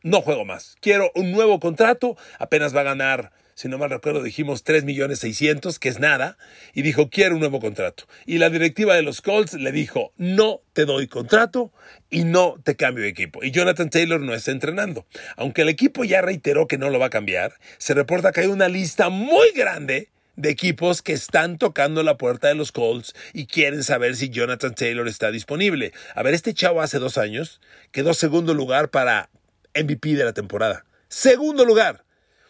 no 0.05 0.21
juego 0.21 0.45
más, 0.45 0.77
quiero 0.81 1.11
un 1.17 1.33
nuevo 1.33 1.59
contrato, 1.59 2.17
apenas 2.39 2.77
va 2.77 2.83
a 2.83 2.85
ganar 2.85 3.33
si 3.55 3.69
no 3.69 3.79
mal 3.79 3.91
recuerdo, 3.91 4.23
dijimos 4.23 4.65
3 4.65 4.85
millones 4.85 5.21
600, 5.21 5.79
que 5.79 5.89
es 5.89 6.01
nada, 6.01 6.39
y 6.75 6.83
dijo, 6.83 7.11
quiero 7.11 7.35
un 7.35 7.41
nuevo 7.41 7.61
contrato. 7.61 8.05
Y 8.27 8.39
la 8.39 8.51
directiva 8.51 8.95
de 8.95 9.03
los 9.03 9.21
Colts 9.21 9.55
le 9.55 9.73
dijo, 9.73 10.13
no 10.17 10.61
te 10.73 10.85
doy 10.85 11.07
contrato 11.07 11.73
y 12.11 12.25
no 12.25 12.57
te 12.63 12.77
cambio 12.77 13.05
de 13.05 13.11
equipo. 13.11 13.43
Y 13.45 13.51
Jonathan 13.51 13.91
Taylor 13.91 14.21
no 14.21 14.35
está 14.35 14.51
entrenando. 14.51 15.07
Aunque 15.37 15.63
el 15.63 15.69
equipo 15.69 16.05
ya 16.05 16.23
reiteró 16.23 16.67
que 16.67 16.79
no 16.79 16.91
lo 16.91 16.99
va 16.99 17.07
a 17.07 17.11
cambiar, 17.11 17.55
se 17.79 17.95
reporta 17.95 18.33
que 18.33 18.43
hay 18.43 18.47
una 18.47 18.69
lista 18.69 19.09
muy 19.09 19.51
grande 19.53 20.09
de 20.37 20.51
equipos 20.51 21.03
que 21.03 21.13
están 21.13 21.59
tocando 21.59 22.03
la 22.03 22.17
puerta 22.17 22.49
de 22.49 22.55
los 22.55 22.73
Colts 22.73 23.15
y 23.33 23.47
quieren 23.47 23.85
saber 23.85 24.17
si 24.17 24.31
Jonathan 24.31 24.75
Taylor 24.75 25.07
está 25.09 25.31
disponible. 25.31 25.93
A 26.15 26.23
ver, 26.23 26.35
este 26.35 26.55
chavo 26.55 26.81
hace 26.81 26.99
dos 26.99 27.19
años 27.19 27.61
quedó 27.91 28.15
segundo 28.15 28.55
lugar 28.55 28.91
para 28.91 29.29
MVP 29.75 30.15
de 30.15 30.25
la 30.25 30.33
temporada. 30.33 30.85
Segundo 31.09 31.65
lugar. 31.65 32.05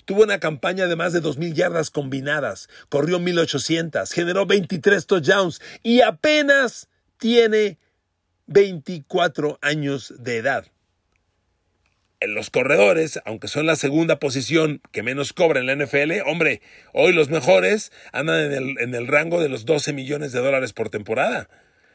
Tuvo 0.05 0.23
una 0.23 0.41
campaña 0.41 0.87
de 0.87 0.97
más 0.97 1.13
de 1.13 1.23
2.000 1.23 1.55
yardas 1.55 1.91
combinadas, 1.91 2.69
corrió 2.89 3.19
1.800, 3.19 4.11
generó 4.13 4.47
23 4.47 5.07
touchdowns 5.07 5.61
y 5.83 6.01
apenas 6.01 6.89
tiene 7.19 7.79
24 8.47 9.59
años 9.63 10.15
de 10.19 10.39
edad. 10.39 10.67
En 12.21 12.35
los 12.35 12.51
corredores, 12.51 13.21
aunque 13.25 13.49
son 13.49 13.67
la 13.67 13.75
segunda 13.75 14.21
posición 14.21 14.81
que 14.93 15.03
menos 15.03 15.33
cobra 15.33 15.59
en 15.59 15.67
la 15.67 15.75
NFL, 15.75 16.21
hombre, 16.27 16.63
hoy 16.93 17.13
los 17.13 17.31
mejores 17.31 17.91
andan 18.13 18.45
en 18.45 18.53
el, 18.53 18.79
en 18.79 18.95
el 18.95 19.09
rango 19.09 19.41
de 19.41 19.49
los 19.49 19.65
12 19.65 19.93
millones 19.93 20.31
de 20.31 20.39
dólares 20.39 20.73
por 20.73 20.89
temporada. 20.89 21.49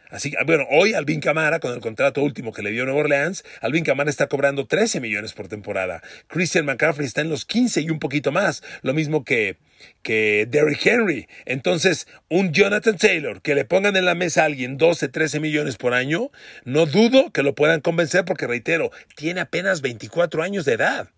Así 0.09 0.31
que, 0.31 0.37
bueno, 0.45 0.65
hoy 0.69 0.93
Alvin 0.93 1.19
Camara, 1.19 1.59
con 1.59 1.73
el 1.73 1.79
contrato 1.79 2.21
último 2.21 2.53
que 2.53 2.61
le 2.61 2.71
dio 2.71 2.85
Nueva 2.85 3.01
Orleans, 3.01 3.43
Alvin 3.61 3.83
Camara 3.83 4.09
está 4.09 4.27
cobrando 4.27 4.65
13 4.65 4.99
millones 5.01 5.33
por 5.33 5.47
temporada. 5.47 6.01
Christian 6.27 6.65
McCaffrey 6.65 7.05
está 7.05 7.21
en 7.21 7.29
los 7.29 7.45
15 7.45 7.81
y 7.81 7.89
un 7.89 7.99
poquito 7.99 8.31
más, 8.31 8.63
lo 8.81 8.93
mismo 8.93 9.23
que, 9.23 9.57
que 10.01 10.47
Derrick 10.49 10.85
Henry. 10.85 11.27
Entonces, 11.45 12.07
un 12.29 12.53
Jonathan 12.53 12.97
Taylor, 12.97 13.41
que 13.41 13.55
le 13.55 13.65
pongan 13.65 13.95
en 13.95 14.05
la 14.05 14.15
mesa 14.15 14.43
a 14.43 14.45
alguien 14.45 14.77
12, 14.77 15.09
13 15.09 15.39
millones 15.39 15.77
por 15.77 15.93
año, 15.93 16.31
no 16.63 16.85
dudo 16.85 17.31
que 17.31 17.43
lo 17.43 17.55
puedan 17.55 17.81
convencer 17.81 18.25
porque, 18.25 18.47
reitero, 18.47 18.91
tiene 19.15 19.41
apenas 19.41 19.81
24 19.81 20.43
años 20.43 20.65
de 20.65 20.73
edad. 20.73 21.09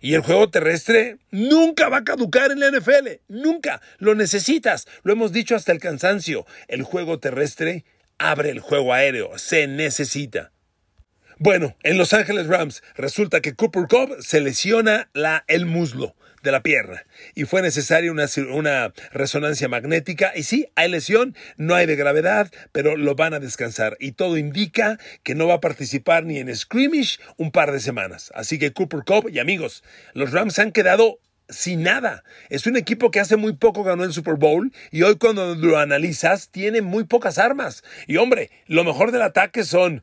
Y 0.00 0.14
el 0.14 0.20
juego 0.20 0.50
terrestre 0.50 1.18
nunca 1.30 1.88
va 1.88 1.98
a 1.98 2.04
caducar 2.04 2.50
en 2.50 2.60
la 2.60 2.70
NFL. 2.70 3.20
Nunca. 3.28 3.80
Lo 3.98 4.14
necesitas. 4.14 4.86
Lo 5.02 5.12
hemos 5.12 5.32
dicho 5.32 5.56
hasta 5.56 5.72
el 5.72 5.78
cansancio. 5.78 6.46
El 6.68 6.82
juego 6.82 7.18
terrestre 7.18 7.84
abre 8.18 8.50
el 8.50 8.60
juego 8.60 8.92
aéreo, 8.92 9.38
se 9.38 9.66
necesita. 9.66 10.52
Bueno, 11.38 11.76
en 11.82 11.98
Los 11.98 12.14
Ángeles 12.14 12.46
Rams 12.46 12.82
resulta 12.96 13.40
que 13.40 13.54
Cooper 13.54 13.88
Cobb 13.88 14.16
se 14.20 14.40
lesiona 14.40 15.10
la, 15.12 15.44
el 15.48 15.66
muslo 15.66 16.16
de 16.42 16.52
la 16.52 16.62
pierna 16.62 17.04
y 17.34 17.44
fue 17.44 17.60
necesaria 17.60 18.10
una, 18.10 18.26
una, 18.50 18.94
resonancia 19.12 19.68
magnética 19.68 20.32
y 20.34 20.44
sí, 20.44 20.68
hay 20.76 20.90
lesión, 20.90 21.36
no 21.58 21.74
hay 21.74 21.84
de 21.84 21.96
gravedad, 21.96 22.50
pero 22.72 22.96
lo 22.96 23.16
van 23.16 23.34
a 23.34 23.40
descansar 23.40 23.98
y 24.00 24.12
todo 24.12 24.38
indica 24.38 24.98
que 25.22 25.34
no 25.34 25.46
va 25.46 25.54
a 25.54 25.60
participar 25.60 26.24
ni 26.24 26.38
en 26.38 26.54
scrimmage 26.56 27.18
un 27.36 27.50
par 27.50 27.70
de 27.70 27.80
semanas. 27.80 28.32
Así 28.34 28.58
que 28.58 28.72
Cooper 28.72 29.00
Cobb 29.04 29.28
y 29.28 29.38
amigos, 29.38 29.84
los 30.14 30.32
Rams 30.32 30.58
han 30.58 30.72
quedado 30.72 31.18
sin 31.48 31.82
nada. 31.82 32.24
Es 32.48 32.66
un 32.66 32.76
equipo 32.76 33.10
que 33.10 33.20
hace 33.20 33.36
muy 33.36 33.52
poco 33.54 33.84
ganó 33.84 34.04
el 34.04 34.12
Super 34.12 34.34
Bowl 34.34 34.72
y 34.90 35.02
hoy 35.02 35.16
cuando 35.16 35.54
lo 35.54 35.78
analizas 35.78 36.48
tiene 36.50 36.82
muy 36.82 37.04
pocas 37.04 37.38
armas. 37.38 37.84
Y 38.06 38.16
hombre, 38.16 38.50
lo 38.66 38.84
mejor 38.84 39.12
del 39.12 39.22
ataque 39.22 39.64
son 39.64 40.02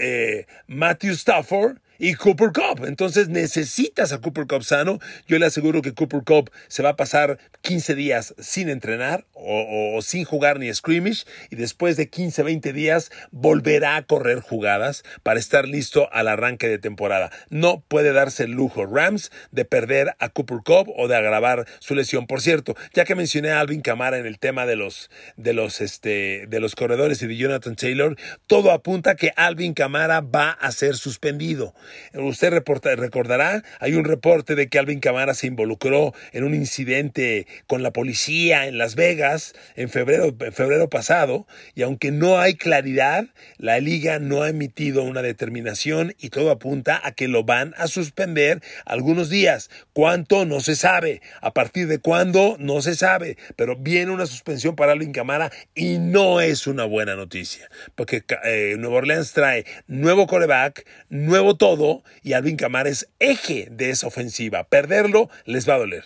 eh, 0.00 0.46
Matthew 0.66 1.12
Stafford 1.12 1.78
y 2.00 2.14
Cooper 2.14 2.50
Cup. 2.52 2.84
Entonces 2.86 3.28
necesitas 3.28 4.12
a 4.12 4.18
Cooper 4.20 4.46
Cup 4.46 4.64
sano. 4.64 4.98
Yo 5.28 5.38
le 5.38 5.46
aseguro 5.46 5.82
que 5.82 5.92
Cooper 5.92 6.22
Cup 6.24 6.50
se 6.66 6.82
va 6.82 6.90
a 6.90 6.96
pasar 6.96 7.38
15 7.60 7.94
días 7.94 8.34
sin 8.38 8.70
entrenar 8.70 9.26
o, 9.34 10.00
sin 10.02 10.24
jugar 10.24 10.58
ni 10.58 10.72
scrimmage 10.72 11.24
y 11.50 11.56
después 11.56 11.96
de 11.96 12.08
15, 12.08 12.42
20 12.42 12.72
días 12.72 13.10
volverá 13.30 13.96
a 13.96 14.02
correr 14.02 14.40
jugadas 14.40 15.04
para 15.22 15.38
estar 15.38 15.68
listo 15.68 16.08
al 16.12 16.28
arranque 16.28 16.68
de 16.68 16.78
temporada. 16.78 17.30
No 17.50 17.84
puede 17.86 18.12
darse 18.12 18.44
el 18.44 18.52
lujo 18.52 18.86
Rams 18.86 19.30
de 19.50 19.66
perder 19.66 20.16
a 20.18 20.30
Cooper 20.30 20.58
Cup 20.64 20.92
o 20.96 21.06
de 21.06 21.16
agravar 21.16 21.66
su 21.80 21.94
lesión. 21.94 22.26
Por 22.26 22.40
cierto, 22.40 22.74
ya 22.94 23.04
que 23.04 23.14
mencioné 23.14 23.50
a 23.50 23.60
Alvin 23.60 23.82
Camara 23.82 24.18
en 24.18 24.26
el 24.26 24.38
tema 24.38 24.64
de 24.64 24.76
los, 24.76 25.10
de 25.36 25.52
los, 25.52 25.82
este, 25.82 26.46
de 26.48 26.60
los 26.60 26.74
corredores 26.74 27.20
y 27.20 27.26
de 27.26 27.36
Jonathan 27.36 27.76
Taylor, 27.76 28.16
todo 28.46 28.72
apunta 28.72 29.16
que 29.16 29.32
Alvin 29.36 29.74
Camara 29.74 30.22
va 30.22 30.50
a 30.50 30.72
ser 30.72 30.96
suspendido. 30.96 31.74
Usted 32.14 32.50
recordará, 32.52 33.62
hay 33.78 33.94
un 33.94 34.04
reporte 34.04 34.54
de 34.54 34.68
que 34.68 34.78
Alvin 34.78 35.00
Camara 35.00 35.34
se 35.34 35.46
involucró 35.46 36.14
en 36.32 36.44
un 36.44 36.54
incidente 36.54 37.46
con 37.66 37.82
la 37.82 37.92
policía 37.92 38.66
en 38.66 38.78
Las 38.78 38.94
Vegas 38.94 39.54
en 39.76 39.88
febrero, 39.88 40.34
febrero 40.52 40.88
pasado, 40.88 41.46
y 41.74 41.82
aunque 41.82 42.10
no 42.10 42.38
hay 42.38 42.54
claridad, 42.54 43.26
la 43.58 43.80
liga 43.80 44.18
no 44.18 44.42
ha 44.42 44.48
emitido 44.48 45.02
una 45.02 45.22
determinación 45.22 46.14
y 46.18 46.30
todo 46.30 46.50
apunta 46.50 47.00
a 47.02 47.12
que 47.12 47.28
lo 47.28 47.44
van 47.44 47.74
a 47.76 47.86
suspender 47.86 48.62
algunos 48.84 49.30
días. 49.30 49.70
¿Cuánto? 49.92 50.44
No 50.44 50.60
se 50.60 50.76
sabe. 50.76 51.20
¿A 51.40 51.52
partir 51.52 51.86
de 51.86 51.98
cuándo? 51.98 52.56
No 52.58 52.82
se 52.82 52.94
sabe. 52.94 53.36
Pero 53.56 53.76
viene 53.76 54.12
una 54.12 54.26
suspensión 54.26 54.76
para 54.76 54.92
Alvin 54.92 55.12
Camara 55.12 55.50
y 55.74 55.98
no 55.98 56.40
es 56.40 56.66
una 56.66 56.84
buena 56.84 57.16
noticia, 57.16 57.68
porque 57.94 58.22
eh, 58.44 58.76
Nueva 58.78 58.96
Orleans 58.96 59.32
trae 59.32 59.64
nuevo 59.86 60.26
coreback, 60.26 60.86
nuevo 61.08 61.56
todo, 61.56 61.79
y 62.22 62.32
Alvin 62.34 62.56
Kamara 62.56 62.88
es 62.88 63.08
eje 63.18 63.68
de 63.70 63.90
esa 63.90 64.06
ofensiva. 64.06 64.64
Perderlo 64.64 65.30
les 65.44 65.68
va 65.68 65.74
a 65.74 65.78
doler. 65.78 66.04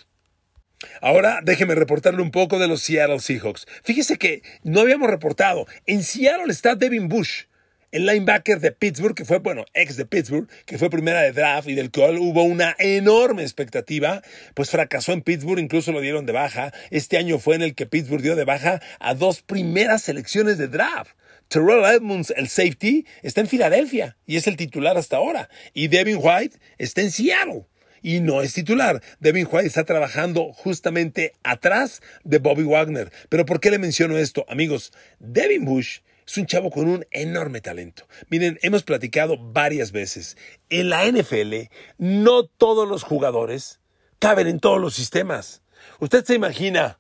Ahora 1.01 1.41
déjeme 1.43 1.75
reportarle 1.75 2.23
un 2.23 2.31
poco 2.31 2.59
de 2.59 2.69
los 2.69 2.83
Seattle 2.83 3.21
Seahawks. 3.21 3.67
Fíjese 3.83 4.19
que 4.19 4.43
no 4.63 4.81
habíamos 4.81 5.11
reportado. 5.11 5.67
En 5.87 6.03
Seattle 6.03 6.53
está 6.53 6.75
Devin 6.75 7.09
Bush, 7.09 7.45
el 7.91 8.07
linebacker 8.07 8.61
de 8.61 8.73
Pittsburgh, 8.73 9.15
que 9.15 9.25
fue, 9.25 9.39
bueno, 9.39 9.65
ex 9.73 9.97
de 9.97 10.05
Pittsburgh, 10.05 10.49
que 10.67 10.79
fue 10.79 10.91
primera 10.91 11.23
de 11.23 11.33
draft 11.33 11.69
y 11.69 11.75
del 11.75 11.91
cual 11.91 12.19
hubo 12.19 12.43
una 12.43 12.75
enorme 12.79 13.43
expectativa, 13.43 14.21
pues 14.55 14.71
fracasó 14.71 15.13
en 15.13 15.23
Pittsburgh, 15.23 15.61
incluso 15.61 15.93
lo 15.93 16.01
dieron 16.01 16.27
de 16.27 16.33
baja. 16.33 16.73
Este 16.91 17.19
año 17.19 17.39
fue 17.39 17.55
en 17.55 17.63
el 17.63 17.75
que 17.75 17.87
Pittsburgh 17.87 18.23
dio 18.23 18.37
de 18.37 18.45
baja 18.45 18.83
a 18.99 19.15
dos 19.15 19.43
primeras 19.43 20.03
selecciones 20.03 20.59
de 20.59 20.69
draft. 20.69 21.13
Terrell 21.55 21.85
Edmonds, 21.85 22.35
el 22.37 22.49
safety, 22.49 23.07
está 23.23 23.41
en 23.41 23.47
Filadelfia 23.47 24.17
y 24.27 24.35
es 24.35 24.49
el 24.49 24.57
titular 24.57 24.97
hasta 24.97 25.19
ahora. 25.19 25.49
Y 25.73 25.87
Devin 25.87 26.19
White 26.21 26.59
está 26.79 27.01
en 27.01 27.13
Seattle 27.13 27.69
y 28.03 28.19
no 28.19 28.43
es 28.43 28.55
titular. 28.55 29.01
Devin 29.21 29.47
White 29.49 29.69
está 29.69 29.85
trabajando 29.85 30.53
justamente 30.53 31.35
atrás 31.45 32.03
de 32.25 32.39
Bobby 32.41 32.65
Wagner. 32.65 33.13
Pero 33.29 33.47
¿por 33.47 33.61
qué 33.61 33.71
le 33.71 33.79
menciono 33.79 34.19
esto? 34.19 34.45
Amigos, 34.49 34.93
Devin 35.21 35.65
Bush 35.65 36.01
es 36.27 36.37
un 36.39 36.47
chavo 36.47 36.73
con 36.73 36.89
un 36.89 37.07
enorme 37.13 37.61
talento. 37.61 38.09
Miren, 38.31 38.59
hemos 38.63 38.83
platicado 38.83 39.39
varias 39.39 39.93
veces. 39.93 40.37
En 40.71 40.89
la 40.89 41.07
NFL, 41.07 41.71
no 41.99 42.47
todos 42.47 42.89
los 42.89 43.05
jugadores 43.05 43.79
caben 44.19 44.49
en 44.49 44.59
todos 44.59 44.81
los 44.81 44.95
sistemas. 44.95 45.63
¿Usted 46.01 46.25
se 46.25 46.35
imagina 46.35 46.99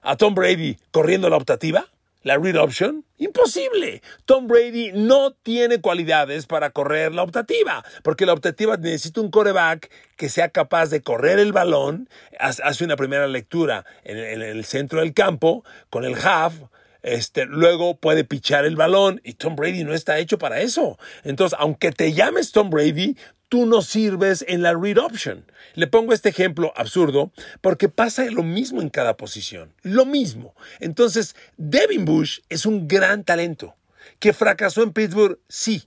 a 0.00 0.16
Tom 0.16 0.36
Brady 0.36 0.78
corriendo 0.92 1.28
la 1.28 1.38
optativa? 1.38 1.90
La 2.26 2.38
read 2.38 2.56
option? 2.56 3.04
Imposible. 3.18 4.02
Tom 4.24 4.48
Brady 4.48 4.90
no 4.92 5.30
tiene 5.30 5.80
cualidades 5.80 6.46
para 6.46 6.70
correr 6.70 7.14
la 7.14 7.22
optativa, 7.22 7.84
porque 8.02 8.26
la 8.26 8.32
optativa 8.32 8.76
necesita 8.76 9.20
un 9.20 9.30
coreback 9.30 9.92
que 10.16 10.28
sea 10.28 10.48
capaz 10.48 10.90
de 10.90 11.02
correr 11.02 11.38
el 11.38 11.52
balón, 11.52 12.08
hace 12.40 12.84
una 12.84 12.96
primera 12.96 13.28
lectura 13.28 13.86
en, 14.02 14.42
el 14.42 14.64
centro 14.64 14.98
del 14.98 15.14
campo 15.14 15.62
con 15.88 16.04
el 16.04 16.16
half, 16.16 16.54
este, 17.04 17.46
luego 17.46 17.96
puede 17.96 18.24
pichar 18.24 18.64
el 18.64 18.74
balón 18.74 19.20
y 19.22 19.34
Tom 19.34 19.54
Brady 19.54 19.84
no 19.84 19.94
está 19.94 20.18
hecho 20.18 20.36
para 20.36 20.60
eso. 20.60 20.98
Entonces, 21.22 21.56
aunque 21.60 21.92
te 21.92 22.12
llames 22.12 22.50
Tom 22.50 22.70
Brady, 22.70 23.16
tú 23.48 23.66
no 23.66 23.82
sirves 23.82 24.44
en 24.48 24.62
la 24.62 24.74
read 24.74 24.98
option. 24.98 25.44
Le 25.74 25.86
pongo 25.86 26.12
este 26.12 26.30
ejemplo 26.30 26.72
absurdo 26.76 27.32
porque 27.60 27.88
pasa 27.88 28.24
lo 28.26 28.42
mismo 28.42 28.80
en 28.80 28.88
cada 28.88 29.16
posición. 29.16 29.72
Lo 29.82 30.04
mismo. 30.06 30.54
Entonces, 30.80 31.36
Devin 31.56 32.04
Bush 32.04 32.40
es 32.48 32.66
un 32.66 32.88
gran 32.88 33.24
talento. 33.24 33.74
¿Que 34.18 34.32
fracasó 34.32 34.82
en 34.82 34.92
Pittsburgh? 34.92 35.38
Sí. 35.48 35.84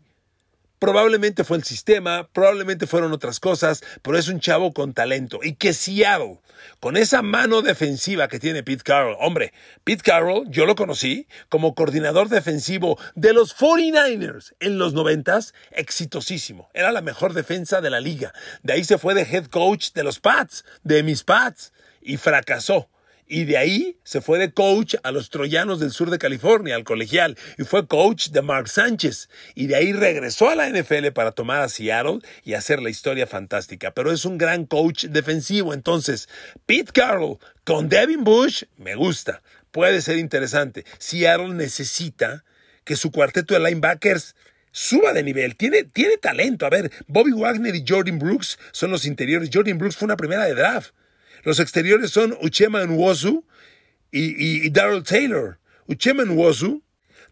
Probablemente 0.79 1.43
fue 1.43 1.57
el 1.57 1.63
sistema, 1.63 2.27
probablemente 2.31 2.87
fueron 2.87 3.11
otras 3.11 3.39
cosas, 3.39 3.83
pero 4.01 4.17
es 4.17 4.27
un 4.29 4.39
chavo 4.39 4.73
con 4.73 4.93
talento. 4.93 5.39
Y 5.43 5.55
que 5.55 5.73
Seattle, 5.73 6.39
con 6.79 6.97
esa 6.97 7.21
mano 7.21 7.61
defensiva 7.61 8.27
que 8.27 8.39
tiene 8.39 8.63
Pete 8.63 8.83
Carroll, 8.83 9.17
hombre, 9.19 9.53
Pete 9.83 10.03
Carroll, 10.03 10.49
yo 10.49 10.65
lo 10.65 10.75
conocí 10.75 11.27
como 11.49 11.75
coordinador 11.75 12.29
defensivo 12.29 12.97
de 13.15 13.33
los 13.33 13.55
49ers 13.55 14.53
en 14.59 14.77
los 14.79 14.93
90 14.93 15.29
exitosísimo. 15.71 16.69
Era 16.73 16.91
la 16.91 17.01
mejor 17.01 17.33
defensa 17.33 17.81
de 17.81 17.89
la 17.89 17.99
liga. 17.99 18.33
De 18.63 18.73
ahí 18.73 18.83
se 18.83 18.97
fue 18.97 19.13
de 19.13 19.23
head 19.23 19.45
coach 19.45 19.91
de 19.93 20.03
los 20.03 20.19
Pats, 20.19 20.65
de 20.83 21.03
mis 21.03 21.23
Pats, 21.23 21.73
y 22.01 22.17
fracasó. 22.17 22.89
Y 23.31 23.45
de 23.45 23.57
ahí 23.57 23.99
se 24.03 24.21
fue 24.21 24.39
de 24.39 24.51
coach 24.51 24.95
a 25.03 25.11
los 25.11 25.29
Troyanos 25.29 25.79
del 25.79 25.91
sur 25.91 26.09
de 26.09 26.17
California, 26.17 26.75
al 26.75 26.83
colegial, 26.83 27.37
y 27.59 27.63
fue 27.63 27.87
coach 27.87 28.29
de 28.29 28.41
Mark 28.41 28.69
Sánchez. 28.69 29.29
Y 29.53 29.67
de 29.67 29.75
ahí 29.75 29.93
regresó 29.93 30.49
a 30.49 30.55
la 30.55 30.67
NFL 30.67 31.09
para 31.13 31.31
tomar 31.31 31.61
a 31.61 31.69
Seattle 31.69 32.21
y 32.43 32.55
hacer 32.55 32.81
la 32.81 32.89
historia 32.89 33.27
fantástica. 33.27 33.91
Pero 33.91 34.11
es 34.11 34.25
un 34.25 34.39
gran 34.39 34.65
coach 34.65 35.05
defensivo. 35.05 35.75
Entonces, 35.75 36.27
Pete 36.65 36.91
Carroll 36.91 37.37
con 37.65 37.87
Devin 37.87 38.23
Bush, 38.23 38.63
me 38.77 38.95
gusta. 38.95 39.43
Puede 39.69 40.01
ser 40.01 40.17
interesante. 40.17 40.83
Seattle 40.97 41.53
necesita 41.53 42.43
que 42.83 42.95
su 42.95 43.11
cuarteto 43.11 43.53
de 43.53 43.59
linebackers 43.59 44.33
suba 44.71 45.13
de 45.13 45.21
nivel. 45.21 45.55
Tiene, 45.55 45.83
tiene 45.83 46.17
talento. 46.17 46.65
A 46.65 46.71
ver, 46.71 46.91
Bobby 47.05 47.33
Wagner 47.33 47.75
y 47.75 47.85
Jordan 47.87 48.17
Brooks 48.17 48.57
son 48.71 48.89
los 48.89 49.05
interiores. 49.05 49.51
Jordan 49.53 49.77
Brooks 49.77 49.97
fue 49.97 50.07
una 50.07 50.17
primera 50.17 50.45
de 50.45 50.55
draft. 50.55 50.95
Los 51.43 51.59
exteriores 51.59 52.11
son 52.11 52.37
Uchema 52.41 52.85
Nwosu 52.85 53.43
y, 54.11 54.65
y, 54.65 54.69
Daryl 54.69 55.03
Taylor. 55.03 55.59
Uchema 55.87 56.25
Nwosu 56.25 56.81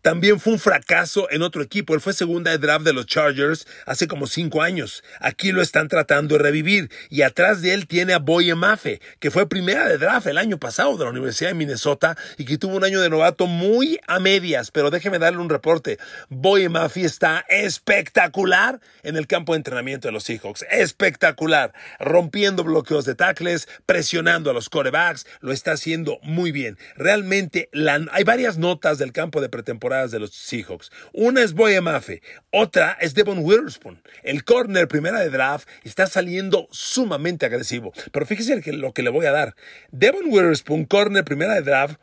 también 0.02 0.40
fue 0.40 0.54
un 0.54 0.60
fracaso 0.60 1.28
en 1.32 1.42
otro 1.42 1.62
equipo. 1.62 1.94
Él 1.94 2.02
fue 2.02 2.14
segunda 2.14 2.52
de 2.52 2.58
draft 2.58 2.86
de 2.86 2.94
los 2.94 3.06
Chargers 3.06 3.68
hace 3.86 4.08
como 4.08 4.28
cinco 4.28 4.62
años. 4.62 5.04
Aquí 5.20 5.52
lo 5.52 5.62
están 5.62 5.88
tratando 5.88 6.38
de 6.38 6.44
revivir. 6.44 6.90
Y 7.10 7.22
atrás 7.22 7.62
de 7.62 7.74
él 7.74 7.88
tiene 7.88 8.14
a 8.14 8.20
Boye 8.20 8.56
Mafe, 8.56 9.02
que 9.20 9.32
fue 9.32 9.50
primera 9.50 9.88
de 9.88 9.98
draft 9.98 10.28
el 10.28 10.38
año 10.38 10.58
pasado 10.58 10.98
de 10.98 11.06
la 11.06 11.12
Universidad 11.12 11.50
de 11.50 11.56
Minnesota 11.56 12.18
y 12.38 12.46
que 12.46 12.58
tuvo 12.58 12.78
un 12.78 12.84
año 12.84 13.02
de 13.02 13.10
novato 13.10 13.48
muy 13.48 14.00
a 14.08 14.20
medias. 14.20 14.72
Pero 14.72 14.90
déjeme 14.90 15.20
darle 15.20 15.40
un 15.40 15.50
reporte. 15.50 15.98
Boye 16.30 16.70
Mafe 16.70 17.02
está 17.02 17.46
espectacular 17.50 18.80
en 19.04 19.18
el 19.18 19.28
campo 19.28 19.54
de 19.54 19.58
entrenamiento 19.58 20.08
de 20.08 20.12
los 20.12 20.24
Seahawks. 20.24 20.66
Espectacular. 20.70 21.74
Rompiendo 22.00 22.64
bloqueos 22.64 23.06
de 23.06 23.16
tackles, 23.16 23.68
presionando 23.86 24.50
a 24.50 24.54
los 24.54 24.70
corebacks. 24.70 25.26
Lo 25.42 25.52
está 25.52 25.74
haciendo 25.74 26.20
muy 26.24 26.52
bien. 26.52 26.78
Realmente 26.96 27.70
hay 28.12 28.24
varias 28.24 28.58
notas 28.58 28.98
del 28.98 29.12
campo 29.12 29.42
de 29.42 29.50
pretemporada 29.50 29.97
de 30.06 30.20
los 30.20 30.32
Seahawks. 30.36 30.92
Una 31.14 31.42
es 31.42 31.54
Boye 31.54 31.82
Mafe, 31.82 32.22
otra 32.52 32.98
es 33.02 33.16
Devon 33.16 33.40
Witherspoon. 33.40 34.02
El 34.24 34.44
corner 34.44 34.88
primera 34.88 35.20
de 35.20 35.30
draft 35.30 35.68
está 35.84 36.06
saliendo 36.06 36.68
sumamente 36.72 37.46
agresivo. 37.46 37.92
Pero 38.12 38.26
fíjese 38.26 38.62
lo 38.74 38.94
que 38.94 39.02
le 39.02 39.10
voy 39.10 39.26
a 39.26 39.32
dar. 39.32 39.56
Devon 39.92 40.26
Witherspoon, 40.28 40.86
corner 40.86 41.26
primera 41.26 41.56
de 41.56 41.62
draft, 41.62 42.00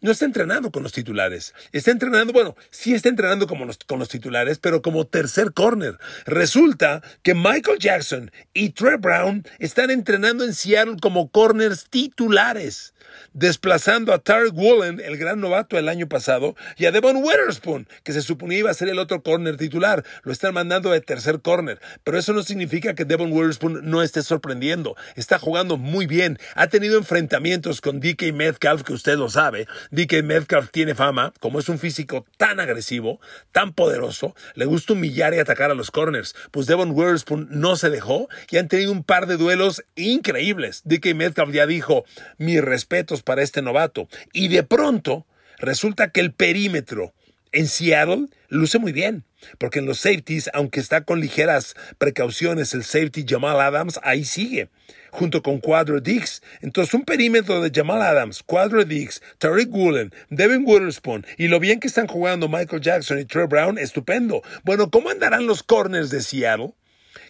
no 0.00 0.10
está 0.10 0.24
entrenando 0.24 0.70
con 0.70 0.82
los 0.82 0.92
titulares. 0.92 1.54
Está 1.72 1.90
entrenando, 1.90 2.32
bueno, 2.32 2.56
sí 2.70 2.94
está 2.94 3.08
entrenando 3.08 3.46
con 3.46 3.98
los 3.98 4.08
titulares, 4.08 4.58
pero 4.58 4.82
como 4.82 5.06
tercer 5.06 5.52
corner. 5.52 5.98
Resulta 6.24 7.02
que 7.22 7.34
Michael 7.34 7.78
Jackson 7.78 8.30
y 8.52 8.70
Trey 8.70 8.96
Brown 8.98 9.44
están 9.58 9.90
entrenando 9.90 10.44
en 10.44 10.54
Seattle 10.54 10.96
como 11.00 11.30
corners 11.30 11.86
titulares 11.90 12.94
desplazando 13.32 14.12
a 14.12 14.18
Tarek 14.18 14.54
Woolen, 14.54 15.00
el 15.00 15.16
gran 15.16 15.40
novato 15.40 15.76
del 15.76 15.88
año 15.88 16.08
pasado, 16.08 16.56
y 16.76 16.86
a 16.86 16.92
Devon 16.92 17.16
Witherspoon, 17.16 17.88
que 18.02 18.12
se 18.12 18.22
suponía 18.22 18.58
iba 18.58 18.70
a 18.70 18.74
ser 18.74 18.88
el 18.88 18.98
otro 18.98 19.22
corner 19.22 19.56
titular. 19.56 20.04
Lo 20.22 20.32
están 20.32 20.54
mandando 20.54 20.90
de 20.90 21.00
tercer 21.00 21.40
corner, 21.40 21.80
pero 22.04 22.18
eso 22.18 22.32
no 22.32 22.42
significa 22.42 22.94
que 22.94 23.04
Devon 23.04 23.32
Witherspoon 23.32 23.88
no 23.88 24.02
esté 24.02 24.22
sorprendiendo. 24.22 24.96
Está 25.14 25.38
jugando 25.38 25.76
muy 25.76 26.06
bien. 26.06 26.38
Ha 26.54 26.68
tenido 26.68 26.98
enfrentamientos 26.98 27.80
con 27.80 28.00
DK 28.00 28.32
Metcalf, 28.32 28.82
que 28.82 28.92
usted 28.92 29.16
lo 29.16 29.28
sabe. 29.28 29.66
DK 29.90 30.22
Metcalf 30.22 30.70
tiene 30.70 30.94
fama, 30.94 31.32
como 31.40 31.58
es 31.58 31.68
un 31.68 31.78
físico 31.78 32.24
tan 32.36 32.60
agresivo, 32.60 33.20
tan 33.52 33.72
poderoso, 33.72 34.34
le 34.54 34.64
gusta 34.64 34.92
humillar 34.92 35.34
y 35.34 35.38
atacar 35.38 35.70
a 35.70 35.74
los 35.74 35.90
corners. 35.90 36.34
Pues 36.50 36.66
Devon 36.66 36.92
Witherspoon 36.92 37.48
no 37.50 37.76
se 37.76 37.90
dejó 37.90 38.28
y 38.50 38.58
han 38.58 38.68
tenido 38.68 38.92
un 38.92 39.02
par 39.02 39.26
de 39.26 39.36
duelos 39.36 39.82
increíbles. 39.96 40.82
DK 40.84 41.14
Metcalf 41.14 41.52
ya 41.52 41.66
dijo, 41.66 42.04
mi 42.36 42.60
respeto 42.60 43.08
para 43.24 43.42
este 43.42 43.62
novato. 43.62 44.08
Y 44.32 44.48
de 44.48 44.62
pronto 44.62 45.26
resulta 45.58 46.10
que 46.10 46.20
el 46.20 46.32
perímetro 46.32 47.14
en 47.52 47.66
Seattle 47.66 48.26
luce 48.48 48.78
muy 48.78 48.92
bien, 48.92 49.24
porque 49.58 49.78
en 49.78 49.86
los 49.86 50.00
safeties, 50.00 50.50
aunque 50.52 50.80
está 50.80 51.02
con 51.02 51.20
ligeras 51.20 51.74
precauciones 51.98 52.74
el 52.74 52.84
safety 52.84 53.24
Jamal 53.28 53.60
Adams, 53.60 54.00
ahí 54.02 54.24
sigue, 54.24 54.68
junto 55.10 55.42
con 55.42 55.58
Quadro 55.58 56.00
Dix. 56.00 56.42
Entonces, 56.60 56.94
un 56.94 57.04
perímetro 57.04 57.60
de 57.60 57.70
Jamal 57.74 58.02
Adams, 58.02 58.42
Quadro 58.42 58.84
Dix, 58.84 59.22
Tariq 59.38 59.72
Woolen, 59.72 60.12
Devin 60.30 60.64
Witherspoon 60.66 61.26
y 61.36 61.48
lo 61.48 61.60
bien 61.60 61.80
que 61.80 61.88
están 61.88 62.06
jugando 62.06 62.48
Michael 62.48 62.82
Jackson 62.82 63.18
y 63.18 63.24
Trey 63.24 63.46
Brown, 63.46 63.78
estupendo. 63.78 64.42
Bueno, 64.62 64.90
¿cómo 64.90 65.10
andarán 65.10 65.46
los 65.46 65.62
corners 65.62 66.10
de 66.10 66.22
Seattle? 66.22 66.74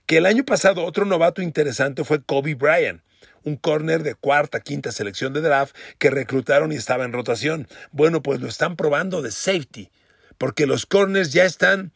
Que 0.07 0.19
el 0.19 0.27
año 0.27 0.45
pasado 0.45 0.85
otro 0.85 1.05
novato 1.05 1.43
interesante 1.43 2.05
fue 2.05 2.23
Kobe 2.23 2.55
Bryant 2.55 3.03
un 3.45 3.57
corner 3.57 4.03
de 4.03 4.15
cuarta, 4.15 4.61
quinta 4.61 4.93
selección 4.93 5.33
de 5.33 5.41
draft 5.41 5.75
que 5.99 6.11
reclutaron 6.11 6.73
y 6.73 6.77
estaba 6.77 7.05
en 7.05 7.13
rotación. 7.13 7.69
Bueno, 7.91 8.23
pues 8.23 8.41
lo 8.41 8.49
están 8.49 8.77
probando 8.77 9.23
de 9.23 9.31
safety, 9.31 9.91
porque 10.39 10.67
los 10.67 10.87
corners 10.87 11.33
ya 11.33 11.45
están 11.45 11.93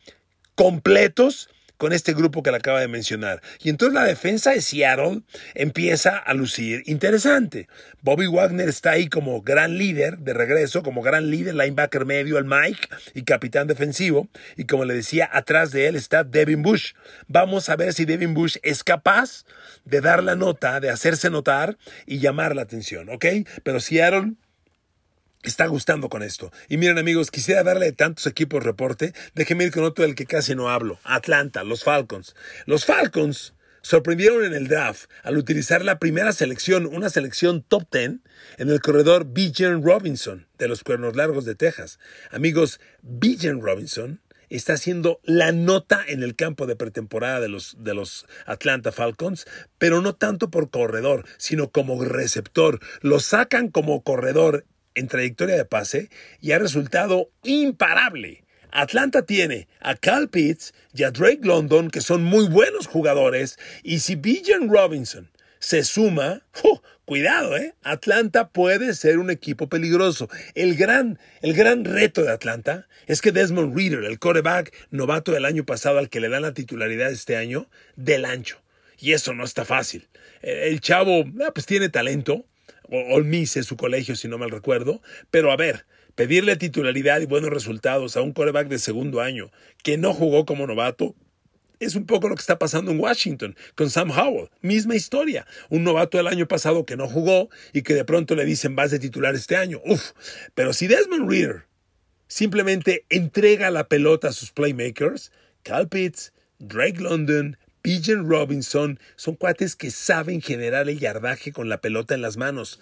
completos 0.55 1.49
con 1.83 1.93
este 1.93 2.15
grupo 2.15 2.45
que 2.45 2.53
le 2.53 2.59
acaba 2.59 2.79
de 2.79 2.87
mencionar. 2.87 3.43
Y 3.61 3.69
entonces 3.69 3.93
la 3.93 4.05
defensa 4.05 4.53
de 4.53 4.61
Seattle 4.61 5.23
empieza 5.57 6.17
a 6.17 6.33
lucir 6.33 6.85
interesante. 6.87 7.67
Bobby 8.03 8.29
Wagner 8.29 8.69
está 8.69 8.93
ahí 8.93 9.09
como 9.09 9.43
gran 9.43 9.79
líder 9.79 10.19
de 10.19 10.33
regreso, 10.33 10.85
como 10.85 11.03
gran 11.03 11.29
líder, 11.29 11.57
linebacker 11.57 12.05
medio, 12.05 12.39
el 12.39 12.45
Mike 12.45 12.89
y 13.15 13.25
capitán 13.25 13.67
defensivo. 13.67 14.29
Y 14.57 14.67
como 14.67 14.85
le 14.85 14.95
decía, 14.95 15.29
atrás 15.33 15.73
de 15.73 15.89
él 15.89 15.97
está 15.97 16.23
Devin 16.23 16.63
Bush. 16.63 16.93
Vamos 17.27 17.69
a 17.69 17.75
ver 17.75 17.93
si 17.95 18.05
Devin 18.05 18.33
Bush 18.33 18.59
es 18.63 18.85
capaz 18.85 19.45
de 19.85 20.01
dar 20.01 20.23
la 20.23 20.37
nota, 20.37 20.79
de 20.79 20.89
hacerse 20.89 21.31
notar 21.31 21.77
y 22.07 22.21
llamar 22.21 22.55
la 22.55 22.63
atención, 22.63 23.09
¿ok? 23.09 23.27
Pero 23.65 23.81
Seattle 23.81 24.35
está 25.43 25.67
gustando 25.67 26.09
con 26.09 26.23
esto. 26.23 26.53
Y 26.69 26.77
miren 26.77 26.99
amigos, 26.99 27.31
quisiera 27.31 27.63
darle 27.63 27.93
tantos 27.93 28.27
equipos 28.27 28.63
reporte, 28.63 29.13
déjenme 29.35 29.65
ir 29.65 29.73
con 29.73 29.85
otro 29.85 30.05
del 30.05 30.15
que 30.15 30.27
casi 30.27 30.55
no 30.55 30.71
hablo, 30.71 30.99
Atlanta, 31.05 31.65
los 31.65 31.85
Falcons. 31.85 32.35
Los 32.67 32.85
Falcons 32.85 33.55
sorprendieron 33.83 34.45
en 34.45 34.55
el 34.55 34.69
draft 34.69 35.11
al 35.23 35.37
utilizar 35.37 35.85
la 35.85 35.99
primera 35.99 36.33
selección, 36.33 36.87
una 36.87 37.11
selección 37.11 37.63
top 37.63 37.87
10, 37.91 38.21
en 38.59 38.71
el 38.71 38.81
corredor 38.81 39.27
Bijan 39.33 39.83
Robinson 39.83 40.47
de 40.59 40.69
los 40.69 40.83
Cuernos 40.85 41.17
Largos 41.17 41.45
de 41.45 41.55
Texas. 41.55 41.99
Amigos, 42.31 42.81
Bijan 43.03 43.61
Robinson 43.61 44.21
está 44.49 44.75
haciendo 44.75 45.21
la 45.25 45.53
nota 45.53 46.05
en 46.07 46.23
el 46.23 46.37
campo 46.37 46.67
de 46.67 46.77
pretemporada 46.77 47.41
de 47.41 47.49
los, 47.49 47.77
de 47.79 47.95
los 47.95 48.27
Atlanta 48.47 48.93
Falcons, 48.93 49.47
pero 49.79 50.01
no 50.03 50.15
tanto 50.15 50.51
por 50.51 50.71
corredor, 50.71 51.25
sino 51.39 51.71
como 51.71 52.03
receptor. 52.05 52.81
Lo 53.01 53.19
sacan 53.21 53.69
como 53.69 54.03
corredor 54.03 54.67
en 54.95 55.09
trayectoria 55.09 55.57
de 55.57 55.65
pase 55.65 56.11
y 56.41 56.53
ha 56.53 56.59
resultado 56.59 57.31
imparable. 57.43 58.45
Atlanta 58.71 59.27
tiene 59.27 59.69
a 59.81 59.95
Cal 59.97 60.31
Pitts 60.31 60.73
y 60.95 61.03
a 61.03 61.11
Drake 61.11 61.41
London, 61.43 61.91
que 61.91 62.01
son 62.01 62.25
muy 62.25 62.49
buenos 62.49 62.87
jugadores, 62.87 63.59
y 63.83 63.99
si 64.01 64.15
Bijan 64.15 64.71
Robinson 64.71 65.31
se 65.59 65.85
suma, 65.85 66.43
cuidado, 67.05 67.57
¿eh? 67.57 67.75
Atlanta 67.83 68.49
puede 68.49 68.95
ser 68.95 69.19
un 69.19 69.31
equipo 69.31 69.69
peligroso. 69.69 70.29
El 70.55 70.75
gran, 70.75 71.19
el 71.41 71.53
gran 71.53 71.85
reto 71.85 72.23
de 72.23 72.33
Atlanta 72.33 72.89
es 73.07 73.21
que 73.21 73.31
Desmond 73.31 73.77
Reader, 73.77 74.05
el 74.05 74.19
quarterback 74.19 74.73
novato 74.91 75.33
del 75.33 75.45
año 75.45 75.65
pasado 75.65 75.99
al 75.99 76.09
que 76.09 76.21
le 76.21 76.29
dan 76.29 76.43
la 76.43 76.55
titularidad 76.55 77.13
este 77.13 77.37
año, 77.37 77.69
del 77.95 78.25
ancho. 78.25 78.61
Y 78.99 79.13
eso 79.13 79.35
no 79.35 79.45
está 79.45 79.65
fácil. 79.65 80.09
El 80.41 80.81
chavo, 80.81 81.25
ah, 81.47 81.53
pues 81.55 81.67
tiene 81.67 81.89
talento, 81.89 82.45
Olmise, 82.93 83.63
su 83.63 83.77
colegio, 83.77 84.17
si 84.17 84.29
no 84.29 84.39
mal 84.39 84.51
recuerdo. 84.51 85.03
Pero 85.31 85.51
a 85.51 85.57
ver, 85.57 85.87
pedirle 86.15 86.57
titularidad 86.57 87.21
y 87.21 87.27
buenos 87.27 87.51
resultados 87.51 88.17
a 88.17 88.23
un 88.23 88.33
coreback 88.33 88.69
de 88.69 88.79
segundo 88.79 89.21
año 89.21 89.51
que 89.83 89.99
no 89.99 90.13
jugó 90.13 90.45
como 90.45 90.67
novato, 90.67 91.15
es 91.81 91.97
un 91.97 92.07
poco 92.07 92.29
lo 92.29 92.37
que 92.37 92.41
está 92.41 92.59
pasando 92.59 92.93
en 92.93 93.01
Washington 93.01 93.57
con 93.75 93.91
Sam 93.91 94.11
Howell. 94.13 94.51
Misma 94.61 94.95
historia. 94.95 95.47
Un 95.69 95.83
novato 95.83 96.17
del 96.17 96.29
año 96.29 96.47
pasado 96.47 96.87
que 96.87 96.97
no 96.97 97.09
jugó 97.09 97.49
y 97.73 97.83
que 97.83 97.95
de 97.95 98.05
pronto 98.05 98.37
le 98.37 98.45
dicen 98.45 98.77
vas 98.77 98.93
de 98.93 99.01
titular 99.01 99.35
este 99.35 99.57
año. 99.57 99.81
Uf. 99.85 100.13
Pero 100.55 100.73
si 100.73 100.87
Desmond 100.87 101.29
Reader 101.29 101.65
simplemente 102.29 103.05
entrega 103.09 103.71
la 103.71 103.89
pelota 103.89 104.29
a 104.29 104.33
sus 104.33 104.53
playmakers, 104.53 105.33
Cal 105.65 105.89
Pitts, 105.89 106.33
Drake 106.61 107.01
London, 107.01 107.59
Pigeon 107.83 108.29
Robinson 108.29 108.99
son 109.17 109.35
cuates 109.35 109.75
que 109.75 109.91
saben 109.91 110.41
generar 110.41 110.89
el 110.89 111.01
yardaje 111.01 111.53
con 111.53 111.69
la 111.69 111.81
pelota 111.81 112.15
en 112.15 112.23
las 112.23 112.37
manos. 112.37 112.81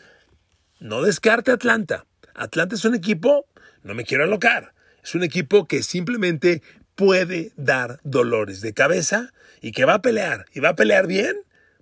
No 0.78 1.02
descarte 1.02 1.50
Atlanta. 1.50 2.06
Atlanta 2.34 2.74
es 2.74 2.84
un 2.84 2.94
equipo, 2.94 3.46
no 3.82 3.94
me 3.94 4.04
quiero 4.04 4.24
alocar, 4.24 4.74
es 5.02 5.14
un 5.14 5.22
equipo 5.22 5.66
que 5.66 5.82
simplemente 5.82 6.62
puede 6.94 7.52
dar 7.56 7.98
dolores 8.04 8.60
de 8.60 8.74
cabeza 8.74 9.32
y 9.62 9.72
que 9.72 9.86
va 9.86 9.94
a 9.94 10.02
pelear, 10.02 10.44
y 10.52 10.60
va 10.60 10.70
a 10.70 10.76
pelear 10.76 11.06
bien 11.06 11.36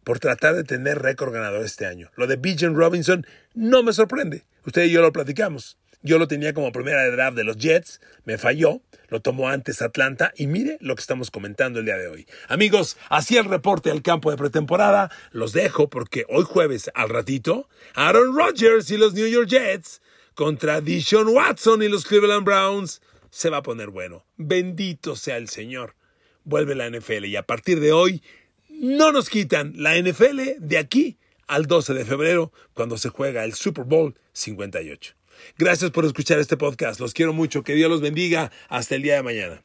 por 0.04 0.20
tratar 0.20 0.54
de 0.54 0.64
tener 0.64 1.00
récord 1.00 1.32
ganador 1.32 1.64
este 1.64 1.86
año. 1.86 2.10
Lo 2.16 2.26
de 2.26 2.36
Bijan 2.36 2.76
Robinson 2.76 3.26
no 3.54 3.82
me 3.82 3.92
sorprende. 3.92 4.44
Usted 4.64 4.84
y 4.84 4.90
yo 4.90 5.02
lo 5.02 5.12
platicamos. 5.12 5.76
Yo 6.02 6.18
lo 6.18 6.28
tenía 6.28 6.54
como 6.54 6.70
primera 6.70 7.02
de 7.02 7.10
draft 7.10 7.36
de 7.36 7.42
los 7.42 7.56
Jets, 7.56 8.00
me 8.24 8.38
falló, 8.38 8.82
lo 9.08 9.20
tomó 9.20 9.48
antes 9.48 9.82
Atlanta 9.82 10.32
y 10.36 10.46
mire 10.46 10.78
lo 10.80 10.94
que 10.94 11.00
estamos 11.00 11.30
comentando 11.30 11.80
el 11.80 11.86
día 11.86 11.96
de 11.96 12.06
hoy. 12.06 12.26
Amigos, 12.48 12.96
así 13.08 13.36
el 13.36 13.46
reporte 13.46 13.90
al 13.90 14.02
campo 14.02 14.30
de 14.30 14.36
pretemporada. 14.36 15.10
Los 15.32 15.52
dejo 15.52 15.90
porque 15.90 16.24
hoy 16.28 16.44
jueves 16.44 16.90
al 16.94 17.08
ratito, 17.08 17.68
Aaron 17.94 18.36
Rodgers 18.36 18.90
y 18.90 18.96
los 18.96 19.14
New 19.14 19.26
York 19.26 19.48
Jets 19.48 20.00
contra 20.34 20.80
Dishon 20.80 21.28
Watson 21.28 21.82
y 21.82 21.88
los 21.88 22.04
Cleveland 22.04 22.44
Browns 22.44 23.02
se 23.30 23.50
va 23.50 23.58
a 23.58 23.62
poner 23.62 23.90
bueno. 23.90 24.24
Bendito 24.36 25.16
sea 25.16 25.36
el 25.36 25.48
Señor. 25.48 25.96
Vuelve 26.44 26.76
la 26.76 26.88
NFL 26.88 27.24
y 27.24 27.34
a 27.34 27.42
partir 27.42 27.80
de 27.80 27.92
hoy 27.92 28.22
no 28.68 29.10
nos 29.10 29.28
quitan 29.28 29.72
la 29.76 30.00
NFL 30.00 30.58
de 30.60 30.78
aquí 30.78 31.18
al 31.48 31.66
12 31.66 31.94
de 31.94 32.04
febrero 32.04 32.52
cuando 32.72 32.96
se 32.98 33.08
juega 33.08 33.44
el 33.44 33.54
Super 33.54 33.84
Bowl 33.84 34.14
58. 34.32 35.17
Gracias 35.56 35.90
por 35.90 36.04
escuchar 36.04 36.38
este 36.38 36.56
podcast. 36.56 37.00
Los 37.00 37.14
quiero 37.14 37.32
mucho. 37.32 37.62
Que 37.62 37.74
Dios 37.74 37.90
los 37.90 38.00
bendiga. 38.00 38.50
Hasta 38.68 38.94
el 38.94 39.02
día 39.02 39.14
de 39.16 39.22
mañana. 39.22 39.62